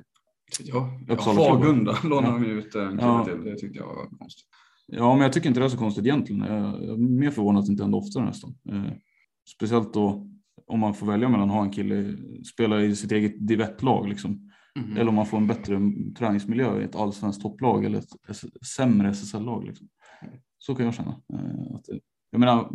[0.65, 3.25] Ja, Hagunda lånar de ut en kille ja.
[3.25, 3.45] till.
[3.45, 4.47] Det tyckte jag var konstigt.
[4.87, 6.43] Ja, men jag tycker inte det är så konstigt egentligen.
[6.43, 8.55] Jag är mer förvånad att det inte händer oftare nästan.
[8.71, 8.93] Eh,
[9.57, 10.31] speciellt då
[10.67, 12.17] om man får välja mellan att ha en kille
[12.53, 14.51] spela i sitt eget divettlag liksom.
[14.79, 14.97] Mm.
[14.97, 15.81] Eller om man får en bättre
[16.19, 19.65] träningsmiljö i ett allsvenskt topplag eller ett sämre SSL-lag.
[19.65, 19.89] Liksom.
[20.59, 21.21] Så kan jag känna.
[21.33, 21.85] Eh, att,
[22.31, 22.71] jag menar,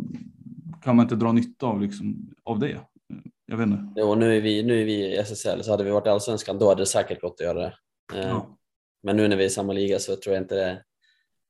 [0.82, 2.80] kan man inte dra nytta av, liksom, av det?
[3.50, 3.92] Jag vet inte.
[3.96, 6.58] Jo, nu är vi, nu är vi i SSL, så hade vi varit i allsvenskan
[6.58, 7.74] då hade det säkert gått att göra det.
[8.14, 8.58] Eh, ja.
[9.02, 10.82] Men nu när vi är i samma liga så tror jag inte det är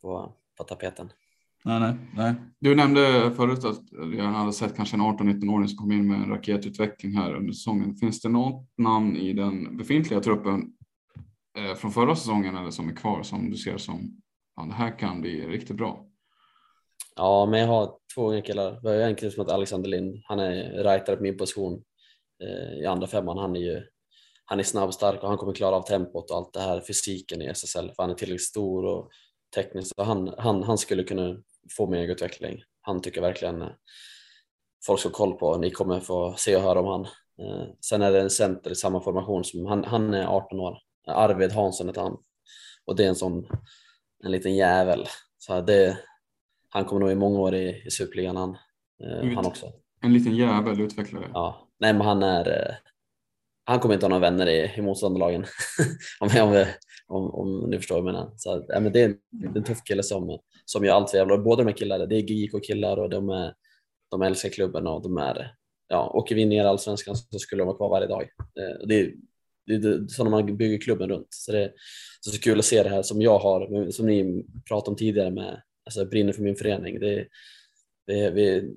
[0.02, 1.12] på, på tapeten.
[1.64, 2.34] Nej, nej, nej.
[2.58, 3.80] Du nämnde förut att
[4.16, 7.94] jag hade sett kanske en 18-19-åring som kom in med en raketutveckling här under säsongen.
[7.94, 10.72] Finns det något namn i den befintliga truppen
[11.58, 14.20] eh, från förra säsongen eller som är kvar som du ser som
[14.56, 16.06] ja, det här kan bli riktigt bra?
[17.16, 18.80] Ja, men jag har två unga killar.
[18.82, 20.22] Vi har en kille som heter Alexander Lind.
[20.24, 21.82] Han är rightare på min position
[22.82, 23.38] i andra femman.
[23.38, 23.82] Han är ju
[24.44, 27.42] han är snabb, stark och han kommer klara av tempot och allt det här fysiken
[27.42, 29.10] i SSL för han är tillräckligt stor och
[29.54, 29.92] tekniskt.
[29.96, 31.36] Så han, han, han skulle kunna
[31.76, 32.62] få mer utveckling.
[32.80, 33.68] Han tycker verkligen eh,
[34.86, 35.56] folk ska ha koll på.
[35.56, 37.04] Ni kommer få se och höra om han.
[37.46, 40.78] Eh, sen är det en center i samma formation som han, han är 18 år.
[41.06, 42.16] Arvid Hansson heter han
[42.84, 43.46] och det är en sån
[44.24, 45.06] en liten jävel.
[45.38, 45.98] Så det,
[46.68, 48.56] han kommer nog i många år i, i Superligan han,
[49.04, 49.66] eh, han också.
[50.00, 51.30] En liten jävel utvecklare.
[51.34, 52.74] Ja, nej men han är eh,
[53.70, 55.44] han kommer inte ha några vänner i, i motståndarlagen
[56.20, 56.64] om, om,
[57.06, 58.32] om, om ni förstår vad jag menar.
[58.36, 59.16] Så, ja, men det, är,
[59.56, 61.38] en tuff kille som, som gör allt för jävla.
[61.38, 63.54] Båda de här killarna, det är GIK-killar och de, är,
[64.10, 65.54] de älskar klubben och de är,
[65.88, 68.22] ja, åker vi ner i allsvenskan så skulle de vara kvar varje dag.
[68.22, 69.12] Eh, det är,
[69.66, 71.28] det är så när man bygger klubben runt.
[71.30, 71.72] Så det är
[72.20, 75.30] så, så kul att se det här som jag har, som ni pratade om tidigare
[75.30, 77.00] med, alltså jag brinner för min förening.
[77.00, 77.26] Det,
[78.06, 78.74] det, vi,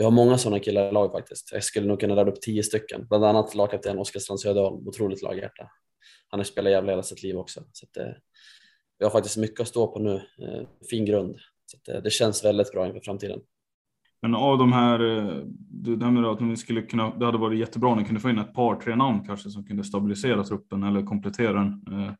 [0.00, 1.52] vi har många sådana killar i lag faktiskt.
[1.52, 5.22] Jag skulle nog kunna rada upp tio stycken, bland annat lagkapten Oskar Strand Söderholm, otroligt
[5.22, 5.62] laghjärta.
[6.28, 7.60] Han har spelat jävla hela sitt liv också.
[7.72, 8.12] Så att, eh,
[8.98, 11.36] vi har faktiskt mycket att stå på nu, eh, fin grund.
[11.66, 13.40] Så att, eh, det känns väldigt bra inför framtiden.
[14.22, 17.88] Men av de här, eh, du nämnde att ni skulle kunna, det hade varit jättebra
[17.88, 21.02] om ni kunde få in ett par, tre namn kanske som kunde stabilisera truppen eller
[21.02, 21.84] komplettera den.
[21.92, 22.12] Eh,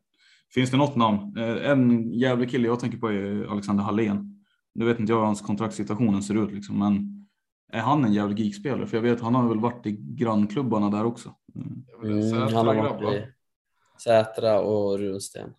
[0.54, 1.36] finns det något namn?
[1.38, 4.44] Eh, en jävlig kille jag tänker på är Alexander Hallén.
[4.74, 7.19] Nu vet inte jag hur hans kontraktssituationen ser ut liksom, men
[7.72, 8.86] är han en jävlig geekspelare?
[8.86, 11.34] För jag vet han har väl varit i grannklubbarna där också.
[11.54, 13.26] Mm, han har varit i
[14.04, 15.54] Sätra och Runsten.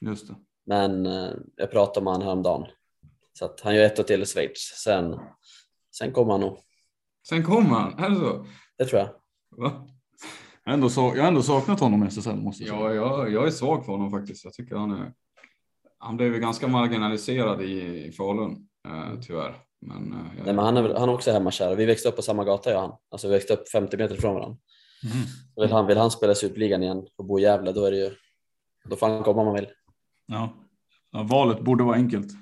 [0.00, 0.34] Just det.
[0.66, 2.66] Men eh, jag pratade med honom häromdagen.
[3.32, 4.72] Så att han gör ett år till i Schweiz.
[4.84, 5.20] Sen,
[5.96, 6.58] sen kommer han nog.
[7.28, 8.04] Sen kommer han?
[8.04, 8.46] Är det så?
[8.78, 9.08] Det tror jag.
[9.50, 9.88] Va?
[10.64, 12.94] Jag har ändå, så, jag har ändå saknat honom i SSL måste jag säga.
[12.94, 14.44] Ja, jag, jag är svag för honom faktiskt.
[14.44, 15.12] Jag tycker han är.
[15.98, 19.67] Han blev ganska marginaliserad i, i Falun eh, tyvärr.
[19.80, 21.76] Men, eh, Nej, men han, är, han är också hemmakär.
[21.76, 22.98] Vi växte upp på samma gata jag och han.
[23.10, 24.58] Alltså vi växte upp 50 meter från varandra.
[25.04, 25.26] Mm.
[25.56, 28.10] Vill, han, vill han spela Superligan igen och bo i Gävle då är det ju.
[28.84, 29.68] Då får han komma om han vill.
[30.26, 30.54] Ja.
[31.12, 32.32] ja valet borde vara enkelt.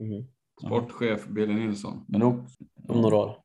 [0.00, 0.24] Mm.
[0.66, 2.04] Sportchef Billy Nilsson.
[2.08, 2.26] Men då,
[2.88, 3.36] om några år.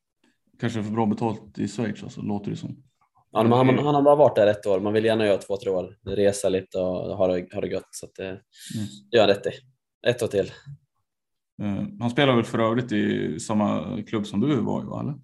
[0.60, 2.84] Kanske för bra betalt i Schweiz alltså, låter det som.
[3.32, 4.80] Ja, han, han, har bara varit där ett år.
[4.80, 5.98] Man vill gärna göra två, tre år.
[6.06, 7.88] Resa lite och ha det, ha det gött.
[7.92, 8.42] Så att det, mm.
[9.12, 9.50] det gör han rätt i.
[10.08, 10.52] Ett år till.
[11.62, 15.00] Uh, han spelar väl för övrigt i samma klubb som du var i, va?
[15.00, 15.16] Eller?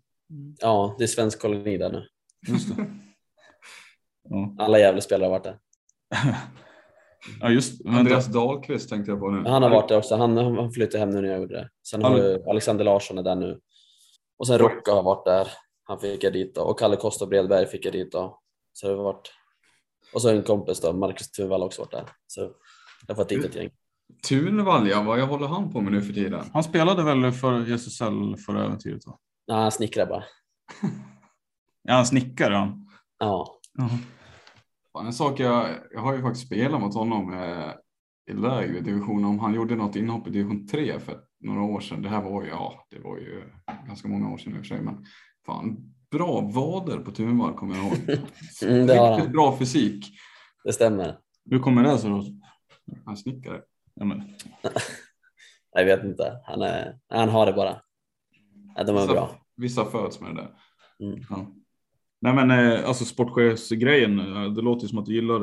[0.60, 2.08] Ja, det är svensk koloni där nu.
[2.48, 2.86] Just det.
[4.30, 4.56] ja.
[4.60, 5.60] Alla jävla spelare har varit där.
[7.42, 9.50] ja, just Andreas Dahlqvist tänkte jag på nu.
[9.50, 10.16] Han har varit där också.
[10.16, 11.70] Han, han flyttade hem nu när jag gjorde det.
[11.88, 13.60] Sen har Alexander Larsson är där nu.
[14.38, 15.48] Och sen Rocka har varit där.
[15.84, 16.62] Han fick jag dit då.
[16.62, 18.40] och Kalle Kosta Bredberg fick jag dit då.
[18.74, 19.32] Så det har varit.
[20.14, 22.06] Och så en kompis då, Marcus Thunvall också varit där.
[22.28, 22.42] Så
[23.08, 23.70] jag har fått dit ett gäng.
[24.28, 26.46] Thunvall ja, vad håller han på med nu för tiden?
[26.54, 29.08] Han spelade väl för SSL förra äventyret?
[29.08, 29.18] Va?
[29.46, 30.24] Ja, han snickrar bara.
[31.84, 32.90] ja, han snickar han.
[33.20, 33.60] Ja.
[33.80, 35.06] Uh -huh.
[35.06, 37.34] En sak jag, jag har ju faktiskt spelat mot honom.
[37.34, 37.72] Eh,
[38.30, 39.26] i lägre division.
[39.26, 42.02] Om han gjorde något inhopp i division 3 för några år sedan.
[42.02, 43.44] Det här var ju, ja, det var ju
[43.88, 45.06] ganska många år sedan i och för sig, men
[45.46, 47.98] fan, bra vader på Tumvar kommer jag ihåg.
[48.64, 49.16] Mm, det har han.
[49.16, 50.06] Riktigt bra fysik.
[50.64, 51.18] Det stämmer.
[51.50, 52.24] Hur kommer det sig då?
[53.06, 53.62] Han snickare.
[54.00, 54.24] Ja, men,
[55.72, 56.42] Jag vet inte.
[56.46, 57.82] Han, är, han har det bara.
[58.76, 59.32] Ja, de är Vissa, bra.
[59.56, 60.56] vissa föds med det där.
[61.08, 61.22] Mm.
[61.30, 61.46] ja.
[62.22, 65.40] Nej men eh, alltså sportchefsgrejen, eh, det låter ju som att du gillar,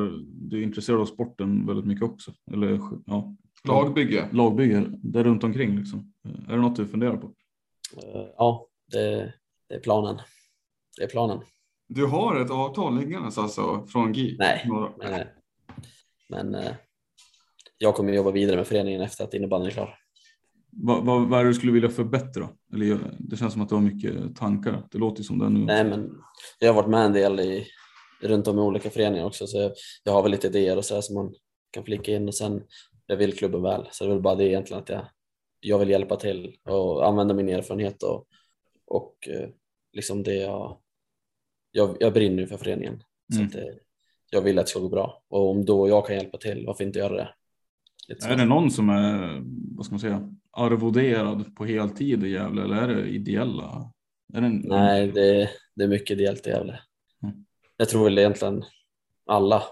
[0.48, 2.32] du är intresserad av sporten väldigt mycket också.
[2.52, 4.28] Eller ja, Lagbygge.
[4.32, 6.12] lagbygge, där runt omkring liksom.
[6.24, 7.32] Eh, Är det något du funderar på?
[8.36, 9.32] Ja, det,
[9.68, 10.18] det är planen.
[10.98, 11.38] Det är planen.
[11.88, 14.36] Du har ett avtal liggandes alltså från GI?
[14.38, 15.26] Nej, Några- nej, nej.
[16.28, 16.54] Men
[17.78, 19.98] jag kommer jobba vidare med föreningen efter att innebandyn är klar.
[20.70, 22.48] Vad, vad, vad är det du skulle vilja förbättra?
[22.74, 24.86] Eller, det känns som att du har mycket tankar.
[24.90, 25.60] Det låter som det nu.
[25.60, 26.10] Nej, men
[26.58, 27.66] jag har varit med en del i,
[28.22, 29.72] runt om i olika föreningar också, så jag,
[30.04, 31.34] jag har väl lite idéer och så som man
[31.70, 32.62] kan flika in och sen
[33.06, 35.06] jag vill klubben väl, så det är väl bara det egentligen att jag,
[35.60, 38.26] jag vill hjälpa till och använda min erfarenhet och,
[38.86, 39.48] och eh,
[39.92, 40.78] liksom det jag,
[41.70, 43.02] jag, jag brinner för föreningen.
[43.32, 43.46] Så Mm.
[43.46, 43.78] att det,
[44.30, 46.84] jag vill att det ska gå bra och om då jag kan hjälpa till, varför
[46.84, 47.28] inte göra det?
[48.18, 48.28] Så.
[48.28, 49.42] Är det någon som är,
[49.76, 53.92] vad ska man säga, arvoderad på heltid i Gävle eller är det ideella?
[54.34, 56.80] Är det en, Nej, det, det är mycket ideellt i Gävle.
[57.22, 57.44] Mm.
[57.76, 58.64] Jag tror väl egentligen
[59.26, 59.62] alla.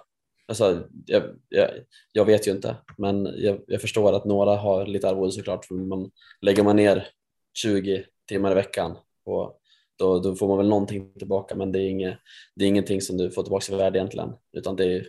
[0.48, 1.70] Alltså, jag, jag,
[2.12, 5.64] jag vet ju inte, men jag, jag förstår att några har lite arvode såklart.
[5.64, 7.06] För man, lägger man ner
[7.54, 9.60] 20 timmar i veckan och
[9.96, 12.18] då, då får man väl någonting tillbaka, men det är, inget,
[12.54, 15.06] det är ingenting som du får tillbaka i värde egentligen, utan det är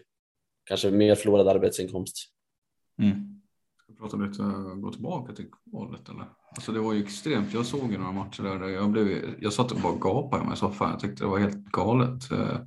[0.66, 2.35] kanske mer förlorad arbetsinkomst.
[2.98, 3.12] Mm.
[3.84, 4.44] Ska vi prata lite,
[4.82, 6.26] gå tillbaka till kvalet eller?
[6.56, 7.54] Alltså det var ju extremt.
[7.54, 8.68] Jag såg ju några matcher där.
[8.68, 10.92] Jag, blev, jag satt och bara gapade i mig i soffan.
[10.92, 12.32] Jag tyckte det var helt galet.
[12.32, 12.58] Eh,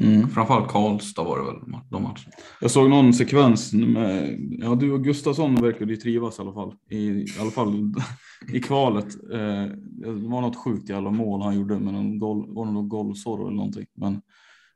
[0.00, 0.28] Mm.
[0.28, 2.18] Framförallt Karlstad var det väl de matcherna.
[2.60, 6.74] Jag såg någon sekvens med, ja du och Gustafsson verkade ju trivas i alla fall.
[6.90, 7.92] I, i alla fall
[8.52, 9.06] i kvalet.
[9.32, 9.64] Eh,
[10.00, 13.46] det var något sjukt jävla mål han gjorde med någon gol, var det någon golvsorro
[13.46, 13.86] eller någonting.
[13.94, 14.20] Men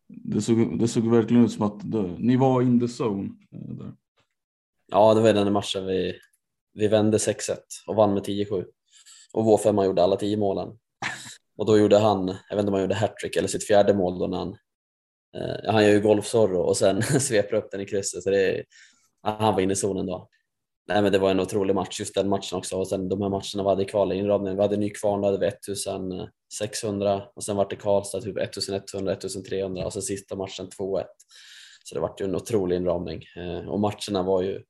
[0.08, 3.30] det såg, det såg verkligen ut som att det, ni var in the zone.
[3.52, 3.92] eh, Där.
[4.92, 6.18] Ja, det var den matchen vi,
[6.74, 8.64] vi vände 6-1 och vann med 10-7.
[9.33, 10.68] Och vår femma gjorde alla 10 målen.
[11.59, 14.18] Och då gjorde han, jag vet inte om han gjorde hattrick eller sitt fjärde mål
[14.18, 14.57] då när han,
[15.37, 18.22] eh, han gör ju golfsorro och sen sveper upp den i krysset.
[18.22, 18.64] Så det,
[19.22, 20.28] han var inne i zonen då.
[20.88, 22.76] Nej men det var en otrolig match, just den matchen också.
[22.76, 24.57] Och sen de här matcherna vi hade i kval i inramningen.
[24.57, 29.87] Vi hade Nykvarn, då hade vi 1600 och sen var det Karlstad typ 1100, 1300
[29.87, 31.05] och sen sista matchen 2-1.
[31.85, 33.24] Så det var ju en otrolig inramning.
[33.37, 34.62] Eh, och matcherna var ju,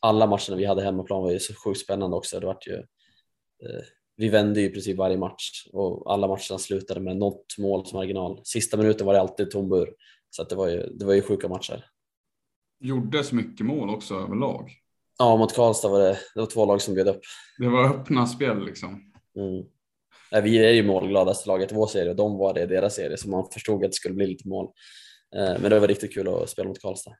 [0.00, 2.40] alla matcherna vi hade hemmaplan var ju så sjukt spännande också.
[2.40, 3.82] Det var ju, eh,
[4.16, 8.40] vi vände ju i princip varje match och alla matcherna slutade med något måls marginal.
[8.44, 9.94] Sista minuten var det alltid tom bur.
[10.30, 11.84] Så det, var ju, det var ju sjuka matcher.
[12.80, 14.70] Gjordes mycket mål också överlag.
[15.18, 17.20] Ja, mot Karlstad var det, det var två lag som bjöd upp.
[17.58, 18.88] Det var öppna spel liksom.
[19.36, 19.64] Mm.
[20.32, 22.94] Nej, vi är ju målgladaste laget i vår serie och de var det i deras
[22.94, 24.66] serie så man förstod att det skulle bli lite mål.
[25.36, 27.12] Eh, Men det var riktigt kul att spela mot Karlstad.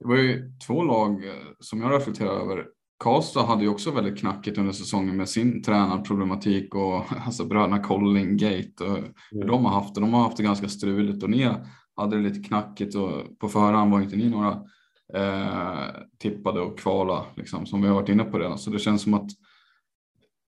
[0.00, 2.66] Det var ju två lag eh, som jag reflekterar över.
[2.98, 8.84] Karlstad hade ju också väldigt knackigt under säsongen med sin tränarproblematik och alltså bröderna Colling-gate
[8.84, 8.96] och
[9.30, 9.46] hur Mm.
[9.48, 10.00] de har haft det.
[10.00, 11.50] De har haft det ganska struligt och ni
[11.96, 14.62] hade det lite knackigt och på förhand var inte ni några
[15.14, 15.86] eh,
[16.18, 18.58] tippade och kvala liksom, som vi har varit inne på redan.
[18.58, 19.30] Så det känns som att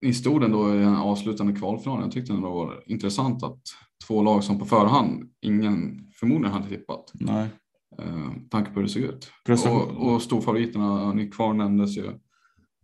[0.03, 2.03] ni stod ändå i den avslutande kvalfinalen.
[2.03, 3.61] Jag tyckte det var intressant att
[4.07, 7.11] två lag som på förhand ingen förmodligen hade tippat.
[7.15, 7.49] Nej.
[7.99, 9.31] Eh, tanke på hur det såg ut.
[9.47, 9.97] Prestation.
[9.97, 12.11] Och, och storfavoriterna, ni kvar nämndes ju.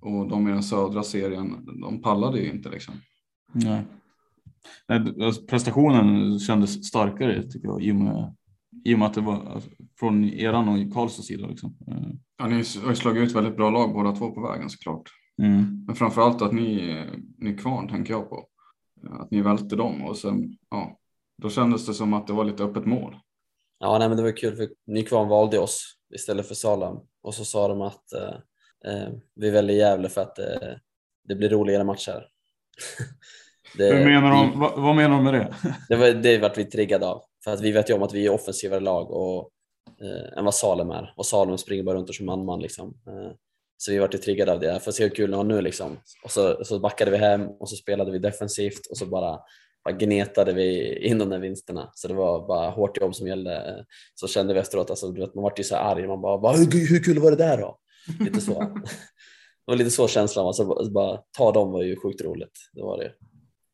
[0.01, 2.95] Och de i den södra serien, de pallade ju inte liksom.
[3.53, 3.85] Nej.
[4.89, 8.35] Nej, alltså, prestationen kändes starkare tycker jag i och med,
[8.85, 11.47] i och med att det var alltså, från eran och Karlstads sida.
[11.47, 11.77] Liksom.
[11.89, 15.11] Eh, Ja, ni har ju slagit ut väldigt bra lag båda två på vägen såklart.
[15.43, 15.85] Mm.
[15.87, 16.97] Men framförallt att ni,
[17.39, 18.47] ni är kvar tänker jag på.
[19.11, 20.99] Att ni välte dem och sen, ja,
[21.43, 23.17] då kändes det som att det var lite öppet mål.
[23.85, 27.45] Ja, nej, men det var kul för Nykvarn valde oss istället för Salem och så
[27.45, 28.35] sa de att eh,
[28.93, 30.73] eh, vi väljer Gävle för att eh,
[31.29, 32.29] det blir roligare matcher.
[33.77, 35.55] det, Hur menar de, vad, vad menar de med det?
[35.89, 37.23] Det var det vart vi triggade av.
[37.45, 39.51] För att vi vet ju om att vi är offensivare lag och,
[40.01, 41.15] eh, än vad Salem är.
[41.17, 42.61] Och Salem springer bara runt och som man-man.
[42.61, 42.89] Liksom.
[43.07, 43.33] Eh,
[43.77, 44.81] så vi vart ju triggade av det.
[44.81, 45.99] Får se hur kul det var nu liksom.
[46.25, 49.41] Och så, så backade vi hem och så spelade vi defensivt och så bara,
[49.85, 51.91] bara gnetade vi in de där vinsterna.
[51.95, 53.85] Så det var bara hårt jobb som gällde.
[54.15, 56.07] Så kände vi efteråt, alltså, du vet, man vart ju så arg.
[56.07, 57.79] Man bara, bara hur, hur kul var det där då?
[58.25, 58.61] Lite så.
[58.61, 60.53] det var lite så känslan var.
[60.53, 62.59] Så bara, ta dem var ju sjukt roligt.
[62.73, 63.13] Det var det.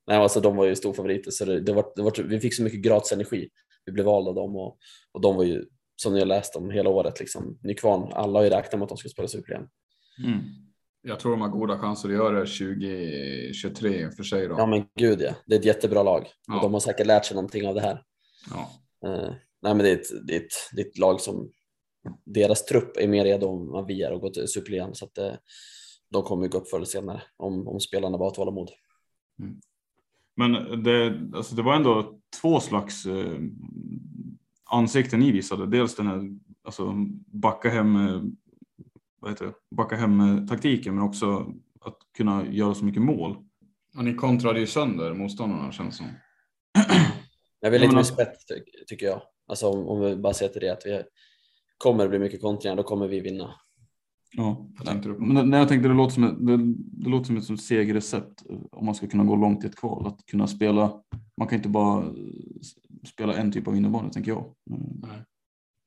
[0.07, 2.63] Nej, alltså, de var ju storfavoriter så det, det var, det var, vi fick så
[2.63, 3.49] mycket gratis energi.
[3.85, 4.79] Vi blev valda av dem och,
[5.13, 5.65] och de var ju
[5.97, 7.21] som ni har läst om hela året.
[7.21, 7.59] Liksom.
[7.63, 9.69] Nykvarn, alla har ju räknat med att de ska spela Superligan.
[10.27, 10.41] Mm.
[11.03, 14.49] Jag tror de har goda chanser att göra det 2023 för sig.
[14.49, 14.55] Då.
[14.59, 16.27] Ja men gud ja, det är ett jättebra lag.
[16.47, 16.61] Ja.
[16.63, 18.03] De har säkert lärt sig någonting av det här.
[18.51, 18.71] Ja.
[19.09, 19.33] Eh,
[19.63, 21.51] nej men det är, ett, det, är ett, det är ett lag som
[22.25, 25.19] deras trupp är mer redo än vad vi är och gå till Superligan så att
[25.19, 25.33] eh,
[26.11, 28.71] de kommer ju gå upp förr eller senare om, om spelarna bara har tålamod.
[30.37, 33.39] Men det, alltså det var ändå två slags eh,
[34.71, 35.67] ansikten ni visade.
[35.67, 36.21] Dels den här
[36.63, 36.95] alltså,
[37.27, 37.97] backa hem,
[39.21, 39.53] vad heter det?
[39.77, 43.37] backa hem taktiken men också att kunna göra så mycket mål.
[43.97, 46.07] Och ni kontrade ju sönder motståndarna känns som.
[47.63, 49.23] Men vi är Ja, lite men ty- tycker jag.
[49.49, 51.03] Alltså om, om vi bara ser till det att vi
[51.79, 53.55] kommer det bli mycket kontringar då kommer vi vinna.
[54.37, 54.69] Ja.
[54.85, 55.21] Tänkte du på?
[55.23, 56.57] Men när jag tänkte det låter som ett, det,
[57.05, 58.43] det låter som ett som segerrecept
[58.73, 60.07] om man ska kunna gå långt i ett kval.
[60.07, 61.03] Att kunna spela,
[61.37, 62.15] man kan inte bara
[63.07, 64.55] spela en typ av innebandy tänker jag.
[64.67, 65.25] Nej.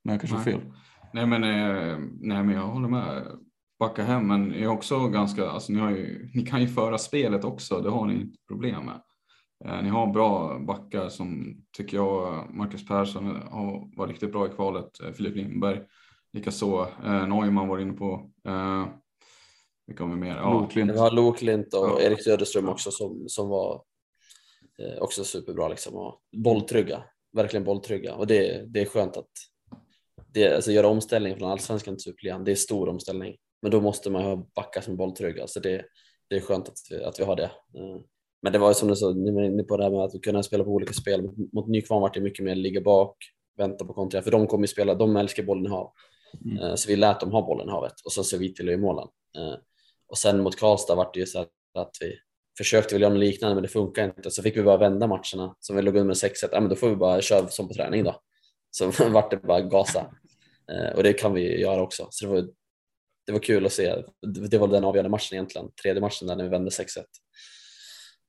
[0.04, 0.62] Men jag kanske har fel.
[1.14, 3.28] Nej men, eh, nej men jag håller med.
[3.80, 6.98] Backa hem men ni är också ganska, alltså ni, har ju, ni kan ju föra
[6.98, 9.02] spelet också, det har ni inte problem med.
[9.66, 14.50] Eh, ni har bra backar som tycker jag, Marcus Persson har varit riktigt bra i
[14.50, 15.82] kvalet, eh, Filip Lindberg
[16.34, 18.32] likaså, eh, Neumann var inne på.
[18.48, 18.86] Eh,
[19.88, 20.36] vilka har vi mer?
[20.36, 20.92] Ja, Loklint.
[20.92, 22.02] Vi har Loklint och Ja.
[22.02, 23.84] Erik Söderström också som, som var
[24.80, 27.04] eh, också superbra liksom och bolltrygga,
[27.34, 29.30] verkligen bolltrygga och det, det är skönt att
[30.34, 33.36] det, alltså göra omställning från allsvenskan till superligan, det är stor omställning.
[33.62, 35.86] Men då måste man ha backar som bolltrygga så det,
[36.30, 37.44] det är skönt att vi, att vi har det.
[37.44, 38.02] Eh,
[38.42, 40.22] Men det var ju som du sa, ni var inne på det här med att
[40.22, 41.30] kunna spela på olika spel.
[41.54, 43.16] Mot- Nykvarn vart det mycket mer ligga bak,
[43.58, 45.92] vänta på kontringar, för de kommer ju spela, de älskar bollen i hav.
[46.46, 46.58] Mm.
[46.58, 48.72] Eh, Så vi lät dem ha bollen i havet och så ser vi till att
[48.72, 49.08] göra målen.
[49.38, 49.56] Eh,
[50.08, 51.40] Och sen mot Karlstad vart det ju så
[51.74, 52.14] att vi
[52.58, 54.32] försökte väl göra något liknande men det funkar inte.
[54.32, 55.56] Så fick vi bara vända matcherna.
[55.60, 57.74] Så vi låg under med 6-1, ja men då får vi bara köra som på
[57.74, 58.16] träning då.
[58.72, 60.12] Så vart det bara gasa.
[60.72, 62.08] Eh, och det kan vi göra också.
[62.10, 62.48] Så det var,
[63.26, 63.96] det var kul att se.
[64.50, 65.72] Det var den avgörande matchen egentligen.
[65.84, 66.86] Tredje matchen där när vi vände 6-1.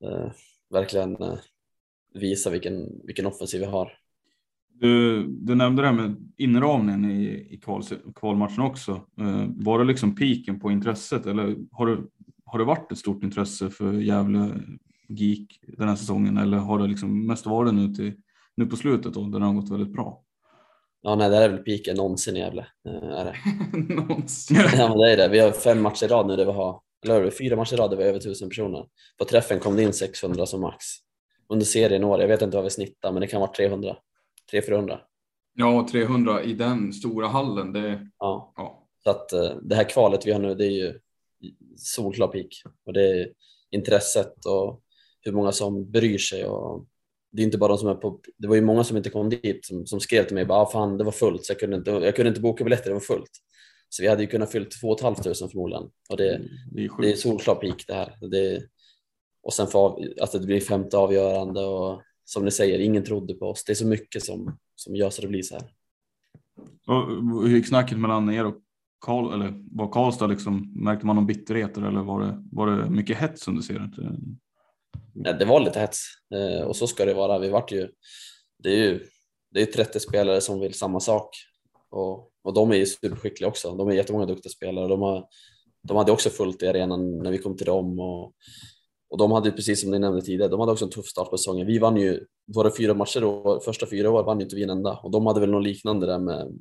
[0.05, 0.32] Eh,
[0.72, 1.38] Verkligen eh,
[2.14, 3.93] visa vilken, vilken offensiv vi har.
[4.68, 7.82] Du, du nämnde det här med inramningen i, i kval,
[8.14, 8.93] kvalmatchen också.
[9.20, 12.03] Eh, var det liksom piken på intresset eller har det,
[12.45, 14.51] har det varit ett stort intresse för Gävle
[15.09, 18.14] GIK den här säsongen eller har det liksom mest varit nu, till,
[18.55, 20.24] nu på slutet då, där det har gått väldigt bra?
[21.03, 22.67] Ja, nej, det här är väl piken någonsin i Gävle.
[22.89, 23.35] eh, Är det.
[23.95, 24.57] någonsin.
[24.77, 25.29] Ja, men det är det.
[25.29, 27.91] Vi har fem matcher i rad nu där vi har, eller fyra matcher i rad
[27.91, 28.87] där vi har över tusen personer.
[29.19, 30.85] På träffen kom det in 600 som max.
[31.49, 33.97] Under serien år, jag vet inte vad vi snittar, men det kan vara 300.
[34.53, 34.99] 300-400.
[35.55, 38.89] Ja, 300 i den stora hallen, det, Ja, ja.
[39.05, 40.99] så att eh, det här kvalet vi har nu, det är ju
[41.77, 42.63] solklar peak.
[42.87, 43.29] Och det är
[43.71, 44.81] intresset och
[45.21, 46.45] hur många som bryr sig.
[46.45, 46.87] Och
[47.33, 49.28] det är inte bara de som är på, det var ju många som inte kom
[49.28, 51.76] dit som, som skrev till mig bara, ah, fan det var fullt så jag kunde
[51.76, 53.30] inte, jag kunde inte boka biljetter, det var fullt.
[53.89, 55.83] Så vi hade ju kunnat fyllt 2 500 förmodligen.
[56.11, 57.03] Och det, Det är sjukt.
[57.03, 58.18] det är solklar peak det här.
[58.30, 58.62] Det,
[59.43, 63.47] och sen för att det blir femte avgörande och som ni säger, ingen trodde på
[63.47, 63.64] oss.
[63.64, 65.64] Det är så mycket som, som gör så det blir så här.
[66.87, 68.57] Och hur gick snacket mellan er och
[69.01, 73.18] Karl, eller var Karlstad liksom, märkte man någon bitterheter eller var det, var det mycket
[73.18, 73.95] hets under serien?
[75.15, 76.03] Det var lite hets
[76.35, 77.39] eh, och så ska det vara.
[77.39, 77.89] Vi vart ju,
[78.59, 79.07] det är ju
[79.51, 81.37] det är 30 spelare som vill samma sak
[81.91, 83.75] och, och de är ju superskickliga också.
[83.75, 84.89] De är jättemånga duktiga spelare.
[84.89, 85.27] De, har,
[85.83, 88.35] de hade också fullt i arenan när vi kom till dem och,
[89.11, 91.31] och de hade ju precis som ni nämnde tidigare, de hade också en tuff start
[91.31, 91.67] på säsongen.
[91.67, 94.71] Vi vann ju våra fyra matcher då, första fyra år vann ju inte vi en
[94.71, 96.53] enda och de hade väl något liknande där med,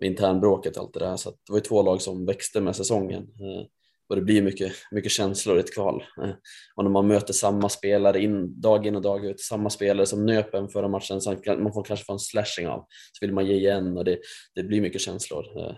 [0.00, 1.16] med internbråket och allt det där.
[1.16, 3.22] Så att det var ju två lag som växte med säsongen.
[3.22, 3.66] Eh,
[4.10, 6.04] och det blir mycket, mycket känslor i ett kval.
[6.22, 6.30] Eh,
[6.74, 10.26] Och när man möter samma spelare in, dag in och dag ut, samma spelare som
[10.26, 13.46] nöp en förra matchen, så man får kanske få en slashing av, så vill man
[13.46, 14.18] ge igen och det,
[14.54, 15.44] det blir mycket känslor.
[15.58, 15.76] Eh,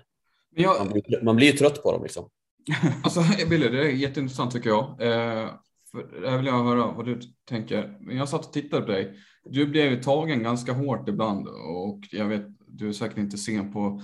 [0.55, 2.29] jag, Man blir, man blir trött på dem liksom.
[3.05, 3.21] Alltså
[3.51, 4.85] Billy, det är jätteintressant tycker jag.
[4.85, 5.51] Eh,
[5.91, 7.99] för här vill jag höra vad du tänker.
[8.11, 9.15] Jag satt och tittade på dig.
[9.45, 14.03] Du blev tagen ganska hårt ibland och jag vet, du är säkert inte sen på,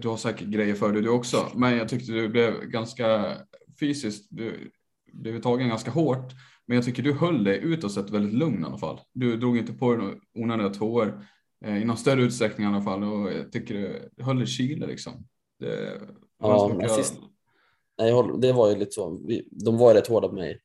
[0.00, 3.36] du har säkert grejer för dig du också, men jag tyckte du blev ganska
[3.80, 4.70] fysiskt, du
[5.12, 6.32] blev tagen ganska hårt.
[6.66, 9.00] Men jag tycker du höll dig utåt sett väldigt lugn i alla fall.
[9.12, 11.26] Du drog inte på dig onödiga tårar
[11.64, 13.74] eh, i någon större utsträckning i alla fall och jag tycker
[14.16, 15.12] du höll dig kylig liksom.
[15.58, 16.00] Det,
[16.38, 17.18] Ja, men sist-
[17.98, 19.18] Nej, det var ju lite så.
[19.50, 20.60] De var ju rätt hårda på mig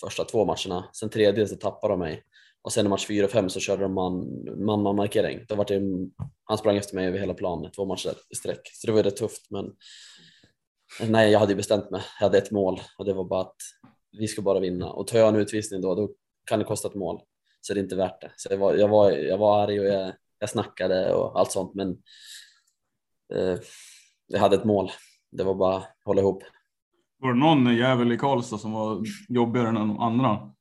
[0.00, 0.88] första två matcherna.
[0.92, 2.22] Sen tredje så tappade de mig.
[2.66, 4.26] Och sen i match fyra och fem så körde de man,
[4.64, 5.44] man, man markering.
[5.48, 5.80] Då var det,
[6.44, 8.60] han sprang efter mig över hela planen två matcher i sträck.
[8.72, 9.50] Så det var ju rätt tufft.
[9.50, 9.76] Men
[11.08, 12.02] nej, jag hade ju bestämt mig.
[12.20, 13.56] Jag hade ett mål och det var bara att
[14.18, 14.90] vi ska bara vinna.
[14.90, 16.10] Och tar jag en utvisning då, då
[16.44, 17.20] kan det kosta ett mål.
[17.60, 18.32] Så det är inte värt det.
[18.36, 21.74] Så jag var, jag var, jag var arg och jag, jag snackade och allt sånt.
[21.74, 21.90] Men
[23.34, 23.58] eh,
[24.26, 24.90] jag hade ett mål.
[25.32, 26.42] Det var bara att hålla ihop.
[27.18, 30.55] Var det någon jävel i Karlstad som var jobbigare än de andra?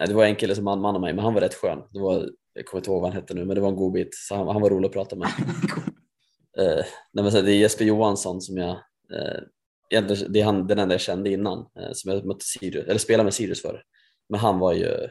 [0.00, 1.82] Nej, det var en kille som man mig, men han var rätt skön.
[1.92, 3.92] Det var, jag kommer inte ihåg vad han hette nu, men det var en god
[3.92, 4.14] bit.
[4.14, 5.28] Så han, han var rolig att prata med.
[6.58, 10.78] eh, nej, men så det är Jesper Johansson som jag, eh, det är han, den
[10.78, 13.82] enda jag kände innan, eh, som jag mötte Sirius, eller spelade med Sirius för.
[14.28, 15.08] Men han var ju,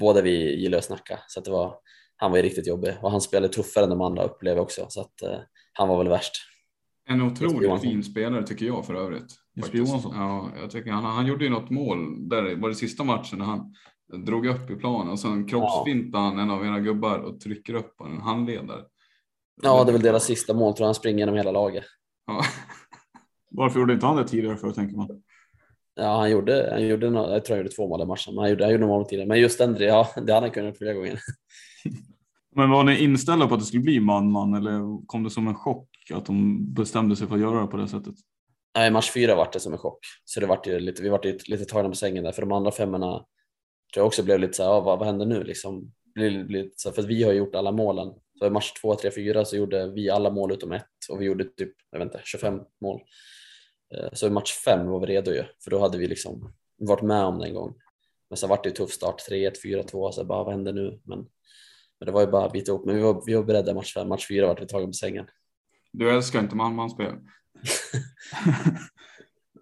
[0.00, 1.74] båda vi gillade att snacka, så att det var,
[2.16, 5.00] han var ju riktigt jobbig och han spelade tuffare än de andra upplevde också, så
[5.00, 5.38] att eh,
[5.72, 6.32] han var väl värst.
[7.08, 9.34] En otroligt fin spelare tycker jag för övrigt.
[9.56, 10.12] Jesper Johansson?
[10.16, 13.44] Ja, jag tycker han, han gjorde ju något mål där var det sista matchen när
[13.44, 13.74] han
[14.12, 17.96] drog upp i planen och sen kroppsfintade han en av era gubbar och trycker upp
[17.96, 18.82] på en handledare.
[19.62, 20.86] Ja, det är väl deras sista mål tror jag.
[20.86, 21.84] Han springer genom hela laget.
[22.26, 22.42] Ja.
[23.50, 25.22] Varför gjorde inte han det tidigare för tänker man?
[25.94, 28.50] Ja, han gjorde, han gjorde, jag tror han gjorde två mål i matchen, men han
[28.50, 29.28] gjorde, han gjorde mål tidigare.
[29.28, 31.20] Men just den, ja, det hade han kunnat gjort flera gånger.
[32.56, 35.54] Men var ni inställda på att det skulle bli man-man eller kom det som en
[35.54, 38.14] chock att de bestämde sig för att göra det på det sättet?
[38.76, 39.98] Nej, match fyra var det som en chock.
[40.24, 42.52] Så det vart ju lite, vi vart ju lite tagna på sängen där, för de
[42.52, 43.24] andra femmorna
[43.94, 45.92] jag också blev lite så här, ah, vad, vad händer nu liksom?
[46.14, 48.14] Blir, blir så här, för vi har gjort alla målen.
[48.38, 51.24] Så i match två, tre, fyra så gjorde vi alla mål utom ett och vi
[51.24, 53.00] gjorde typ, jag vet inte, 25 mål.
[53.94, 57.02] Eh, så i match fem var vi redo ju, för då hade vi liksom varit
[57.02, 57.74] med om det en gång.
[58.30, 61.00] Men sen vart det ju tuff start, 3-1, 4-2, så bara vad händer nu?
[61.04, 61.18] Men,
[61.98, 63.74] men det var ju bara att bita ihop, men vi var, vi var beredda i
[63.74, 65.26] match fem, match fyra vart vi tagna på sängen.
[65.92, 67.14] Du älskar inte man-man-spel?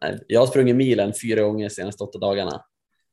[0.26, 2.64] jag har sprungit milen fyra gånger de senaste åtta dagarna.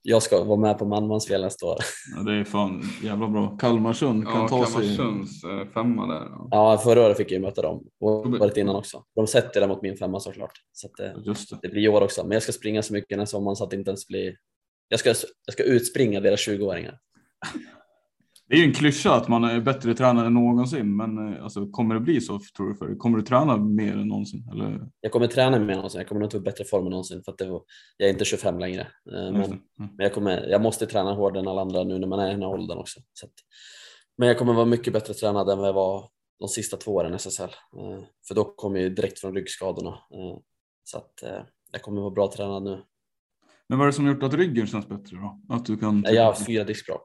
[0.04, 1.78] Jag ska vara med på man-man-spel nästa år.
[2.16, 3.58] Ja, det är fan jävla bra.
[3.58, 4.74] Kalmarsund kan ja, ta sig...
[4.74, 6.28] Kalmarsunds eh, femma där.
[6.30, 6.48] Ja.
[6.52, 9.04] ja, förra året fick jag möta dem och året innan också.
[9.16, 10.52] De sätter det mot min femma såklart.
[10.72, 11.60] Så det, Just det.
[11.62, 12.24] det blir i år också.
[12.24, 14.36] Men jag ska springa så mycket den här sommaren så att det inte ens blir...
[14.88, 15.10] Jag ska,
[15.46, 16.98] jag ska utspringa deras 20-åringar.
[18.52, 21.68] Det är ju en klyscha att man är bättre tränare än någonsin, men eh, alltså,
[21.68, 22.76] kommer det bli så tror du?
[22.76, 24.50] För Kommer du träna mer än någonsin?
[24.52, 24.88] Eller?
[25.02, 26.00] Jag kommer träna mer än någonsin.
[26.00, 27.62] Jag kommer nog ta upp bättre form än någonsin för att var,
[27.98, 28.82] jag är inte 25 längre.
[28.82, 29.60] Eh, men, mm.
[29.78, 32.32] men jag, kommer, jag måste träna hårdare än alla andra nu när man är i
[32.32, 33.00] den här åldern också.
[33.14, 33.32] Så att,
[34.18, 37.14] men jag kommer vara mycket bättre tränad än vad jag var de sista två åren
[37.14, 37.44] i SSL.
[37.44, 39.98] Eh, för då kommer jag direkt från ryggskadorna.
[40.84, 41.24] Så att
[41.72, 42.82] jag kommer vara bra tränad nu.
[43.68, 45.56] Men vad är det som gjort att ryggen känns bättre då?
[45.56, 46.04] Att du kan...
[46.08, 47.04] Jag har haft fyra diskbråck.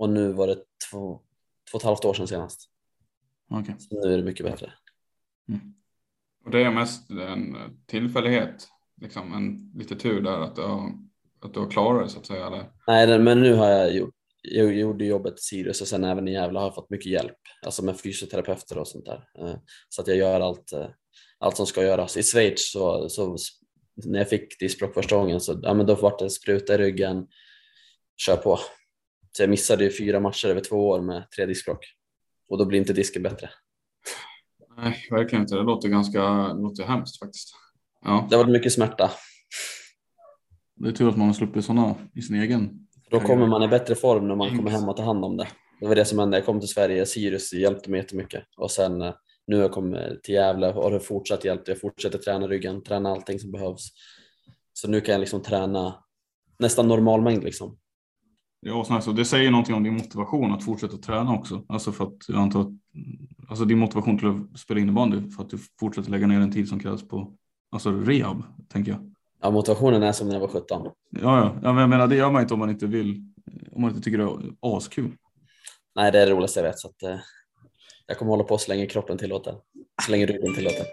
[0.00, 0.56] Och nu var det
[0.90, 1.20] två,
[1.70, 2.70] två och ett halvt år sedan senast.
[3.48, 3.74] Okay.
[3.78, 4.72] Så nu är det mycket bättre.
[5.48, 5.60] Mm.
[6.44, 8.68] Och det är mest en tillfällighet,
[9.00, 10.92] liksom en lite tur där att du har,
[11.40, 12.46] att du har klarat det så att säga?
[12.46, 12.70] Eller?
[12.86, 16.32] Nej, men nu har jag gjort jag gjorde jobbet i Sirius och sen även i
[16.32, 19.28] Gävle har jag fått mycket hjälp, alltså med fysioterapeuter och sånt där.
[19.38, 19.56] Eh,
[19.88, 20.88] så att jag gör allt, eh,
[21.38, 22.16] allt som ska göras.
[22.16, 23.36] I Schweiz så, så
[23.94, 27.26] när jag fick diskbråck första gången så ja, men då var det spruta i ryggen,
[28.16, 28.58] kör på.
[29.32, 31.84] Så jag missade ju fyra matcher över två år med tre diskbråck
[32.48, 33.50] och då blir inte disken bättre.
[34.76, 35.54] Nej, verkligen inte.
[35.54, 37.54] Det låter ganska det låter hemskt faktiskt.
[38.04, 38.26] Ja.
[38.30, 39.10] Det har varit mycket smärta.
[40.76, 42.86] Det är tur att man har sluppit sådana i sin egen.
[43.10, 45.48] Då kommer man i bättre form när man kommer hem och tar hand om det.
[45.80, 46.36] Det var det som hände.
[46.36, 49.14] Jag kom till Sverige, Sirius hjälpte mig jättemycket och sen eh,
[49.46, 51.68] nu har jag kommit till Gävle och har fortsatt hjälpt.
[51.68, 53.88] Jag fortsätter träna ryggen, träna allting som behövs.
[54.72, 56.04] Så nu kan jag liksom träna
[56.58, 57.78] nästan normal mängd liksom.
[58.60, 61.64] Ja, så det säger någonting om din motivation att fortsätta träna också.
[61.68, 62.68] Alltså för att jag antar att
[63.48, 66.68] alltså din motivation till att spela innebandy för att du fortsätter lägga ner den tid
[66.68, 67.32] som krävs på
[67.70, 69.14] alltså rehab, tänker jag.
[69.42, 70.82] Ja, motivationen är som när jag var 17.
[70.84, 70.90] Ja,
[71.20, 71.56] ja.
[71.62, 73.32] ja men jag menar det gör man inte om man inte vill,
[73.72, 75.16] om man inte tycker det är askul.
[75.94, 77.16] Nej, det är det roligaste jag vet så att eh,
[78.06, 79.54] jag kommer hålla på så länge kroppen tillåter,
[80.06, 80.86] så länge ryggen tillåter.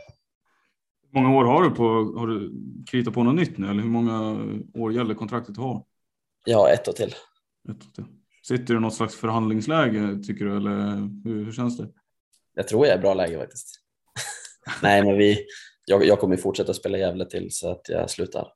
[1.12, 1.84] Hur många år har du på,
[2.20, 2.54] har du
[2.92, 5.84] kritat på något nytt nu eller hur många år gäller kontraktet du har?
[6.46, 7.14] Ja, ett år till.
[8.44, 11.90] Sitter du i något slags förhandlingsläge tycker du eller hur, hur känns det?
[12.54, 13.68] Jag tror jag är i bra läge faktiskt.
[14.82, 15.46] Nej, men vi,
[15.86, 18.48] jag, jag kommer fortsätta spela Gävle till så att jag slutar.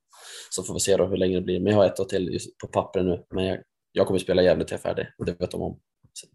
[0.50, 1.60] Så får vi se då hur länge det blir.
[1.60, 3.60] Men jag har ett år till på pappret nu, men jag,
[3.92, 5.80] jag kommer spela Gävle till jag är färdig och det vet de om.
[6.14, 6.28] Så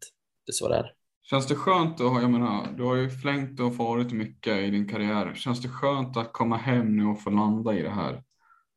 [0.47, 0.93] det är så det är.
[1.31, 4.70] Känns det skönt att ha, jag menar, du har ju flängt och farit mycket i
[4.70, 5.35] din karriär.
[5.35, 8.22] Känns det skönt att komma hem nu och få landa i det här?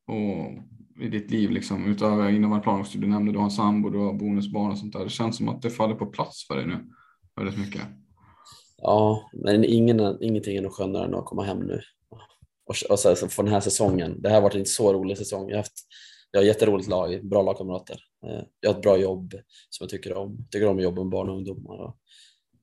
[0.08, 0.64] Och
[1.02, 4.72] i ditt liv liksom, utöver innevarande Du nämnde du har en sambo, du har bonusbarn
[4.72, 5.04] och sånt där.
[5.04, 6.86] Det känns som att det faller på plats för dig nu
[7.36, 7.82] väldigt mycket.
[8.78, 11.82] Ja, men ingen, ingenting är nog skönare än att komma hem nu.
[12.66, 15.18] Och, och så, så för den här säsongen, det här har varit en så rolig
[15.18, 15.50] säsong.
[15.50, 15.74] Jag har, haft,
[16.32, 18.00] jag har jätteroligt lag, bra lagkamrater.
[18.26, 19.34] Eh, jag har ett bra jobb
[19.70, 20.38] som jag tycker om.
[20.39, 21.78] Jag tycker om att jobba med barn och ungdomar.
[21.78, 21.97] Och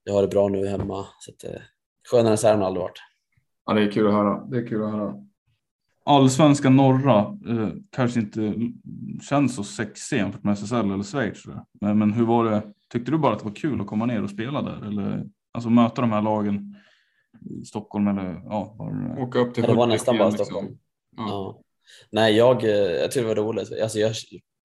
[0.04, 1.06] jag har det bra nu hemma.
[1.18, 1.60] Så att, eh,
[2.10, 2.98] skönare än så här har det aldrig varit.
[3.66, 4.46] Ja, det är kul att höra.
[4.46, 5.25] Det är kul att höra
[6.06, 8.54] allsvenska norra eh, kanske inte
[9.28, 11.44] känns så sexig jämfört med SSL eller Schweiz.
[11.80, 12.62] Men, men hur var det?
[12.92, 15.70] Tyckte du bara att det var kul att komma ner och spela där eller alltså
[15.70, 16.76] möta de här lagen?
[17.40, 19.18] i Stockholm eller ja, var.
[19.18, 20.44] Åka upp till Ja, det var nästan bara liksom.
[20.44, 20.78] Stockholm.
[21.16, 21.26] Ja.
[21.28, 21.60] Ja.
[22.10, 23.72] Nej, jag, eh, jag tycker det var roligt.
[23.82, 24.12] Alltså jag,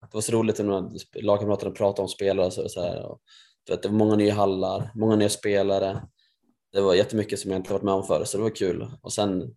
[0.00, 3.06] det var så roligt när lagkamraterna pratade om spelare och så, så här.
[3.06, 3.20] Och,
[3.70, 6.02] vet, det var många nya hallar, många nya spelare.
[6.72, 8.90] Det var jättemycket som jag inte varit med om förr, så det var kul.
[9.02, 9.54] Och sen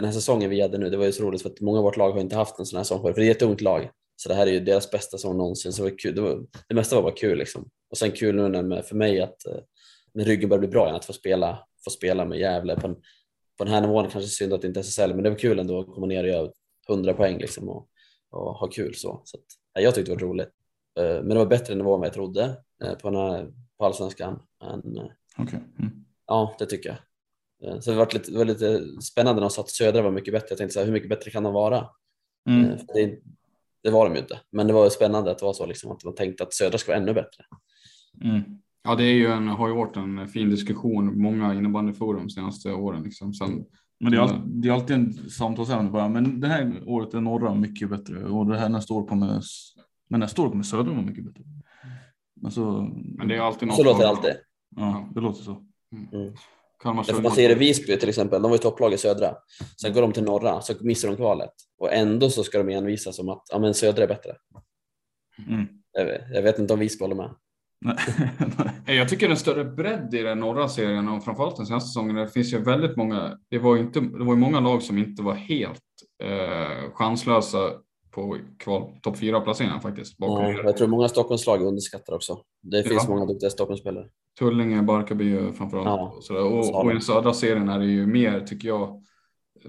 [0.00, 1.84] den här säsongen vi hade nu, det var ju så roligt för att många av
[1.84, 3.60] vårt lag har inte haft en sån här säsong förr, för det är ett ungt
[3.60, 3.90] lag.
[4.16, 6.14] Så det här är ju deras bästa säsong någonsin, så det var kul.
[6.14, 7.68] Det, var, det mesta var bara kul liksom.
[7.90, 9.56] Och sen kul nu när, med- för mig att eh,
[10.14, 12.94] när ryggen börjar bli bra igen, att få spela, få spela med Gävle på, en,
[13.58, 14.08] på den här nivån.
[14.10, 16.22] Kanske synd att det inte är SSL, men det var kul ändå att komma ner
[16.24, 16.50] och göra
[16.88, 17.88] 100 poäng liksom och,
[18.30, 19.22] och ha kul så.
[19.24, 19.44] så att,
[19.74, 20.48] ja, jag tyckte det var roligt.
[20.98, 23.84] Eh, Men det var bättre nivå än vad jag trodde eh, på, den här, på
[23.84, 24.42] allsvenskan.
[24.62, 24.76] Eh,
[25.38, 25.58] Okej.
[25.78, 25.90] Mm.
[26.26, 26.98] Ja, det tycker jag.
[27.64, 30.10] Eh, Så det var lite, det var lite spännande när de sa att södra var
[30.10, 30.46] mycket bättre.
[30.50, 31.86] Jag tänkte så här, hur mycket bättre kan de vara?
[32.48, 32.64] Mm.
[32.64, 33.18] Eh, Det,
[33.82, 35.90] det var de ju inte, men det var ju spännande att det var så liksom,
[35.92, 37.44] att man tänkte att södra ska vara ännu bättre.
[38.24, 38.42] Mm.
[38.84, 42.72] Ja, det är ju en, har ju varit en fin diskussion, många innebandyforum de senaste
[42.72, 43.02] åren.
[43.02, 43.34] Liksom.
[43.34, 43.64] Sen,
[44.00, 46.08] Men det är, all, det är alltid en samtalsämne bara.
[46.08, 49.42] Men det här året är norra mycket bättre och det här nästa år kommer,
[50.10, 51.44] men nästa år kommer södra vara mycket bättre.
[52.40, 52.62] Men så,
[53.18, 54.34] men det är alltid något Så låter det alltid.
[54.76, 55.64] ja, det låter så.
[56.12, 56.32] Mm.
[56.84, 59.34] Därför man ser i Visby till exempel, de var ju topplag i södra.
[59.80, 61.52] Sen går de till norra, så missar de kvalet.
[61.78, 64.36] Och ändå så ska de envisas som att ja, men södra är bättre.
[65.48, 65.66] Mm.
[66.32, 67.34] Jag vet, inte om Visby håller med.
[68.86, 72.16] Jag tycker en större bredd i den norra serien och framförallt den senaste säsongen.
[72.16, 73.38] Det finns ju väldigt många.
[73.50, 74.00] Det var ju inte.
[74.00, 75.82] Det var ju många lag som inte var helt
[76.22, 77.58] eh, chanslösa
[78.22, 80.18] på kval topp fyra placeringar faktiskt.
[80.18, 82.38] Bakom Ja, jag tror många Stockholmslag underskattar också.
[82.62, 83.14] Det finns Ja.
[83.14, 84.08] många duktiga Stockholmsspelare.
[84.38, 85.86] Tullinge, Barkarby framförallt.
[85.86, 86.12] Ja.
[86.16, 86.42] Och, sådär.
[86.44, 89.02] Och, och i den södra serien är det ju mer, tycker jag,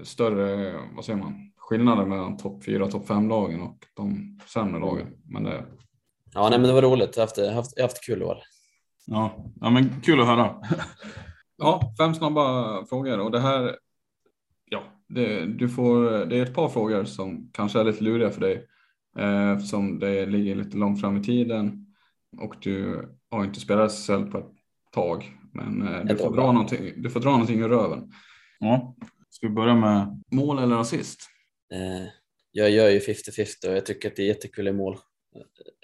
[0.04, 5.06] större, vad säger man, skillnader mellan topp fyra, topp fem lagen och de sämre lagen.
[5.24, 5.64] Men det,
[6.34, 7.16] Ja, nej, men det var roligt.
[7.16, 8.38] Jag har haft, haft, haft kul i år.
[9.06, 9.44] Ja.
[9.60, 10.54] ja, men kul att höra.
[11.62, 13.76] Ja, fem snabba frågor och det här.
[15.10, 16.26] Det, du får.
[16.26, 18.66] Det är ett par frågor som kanske är lite luriga för dig
[19.18, 21.86] eh, eftersom det ligger lite långt fram i tiden
[22.38, 24.52] och du har inte spelat SSL på ett
[24.92, 25.32] tag.
[25.52, 28.12] Men eh, du, får år dra någonting, du får dra någonting ur röven.
[28.58, 28.96] Ja.
[29.30, 31.20] Ska vi börja med mål eller assist?
[31.72, 32.08] Eh,
[32.52, 34.96] jag gör ju 50-50 och jag tycker att det är jättekul i mål.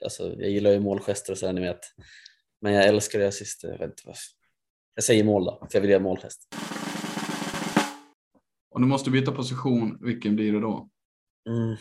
[0.03, 1.81] Alltså, jag gillar ju målgester och sådär, ni vet.
[2.61, 3.63] Men jag älskar det assist.
[3.63, 4.03] Jag, vet inte
[4.95, 6.55] jag säger mål då, för jag vill göra målgest.
[8.77, 10.89] Om du måste byta position, vilken blir det då?
[11.49, 11.77] Mm.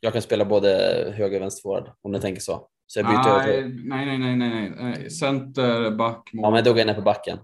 [0.00, 0.68] Jag kan spela både
[1.16, 2.68] höger och vänsterforward om ni tänker så.
[2.86, 3.88] Så jag byter över Nej, till...
[3.88, 5.10] nej, nej, nej, nej, nej.
[5.10, 6.42] Center, back, mål.
[6.44, 7.38] Ja, men då går jag ner på backen.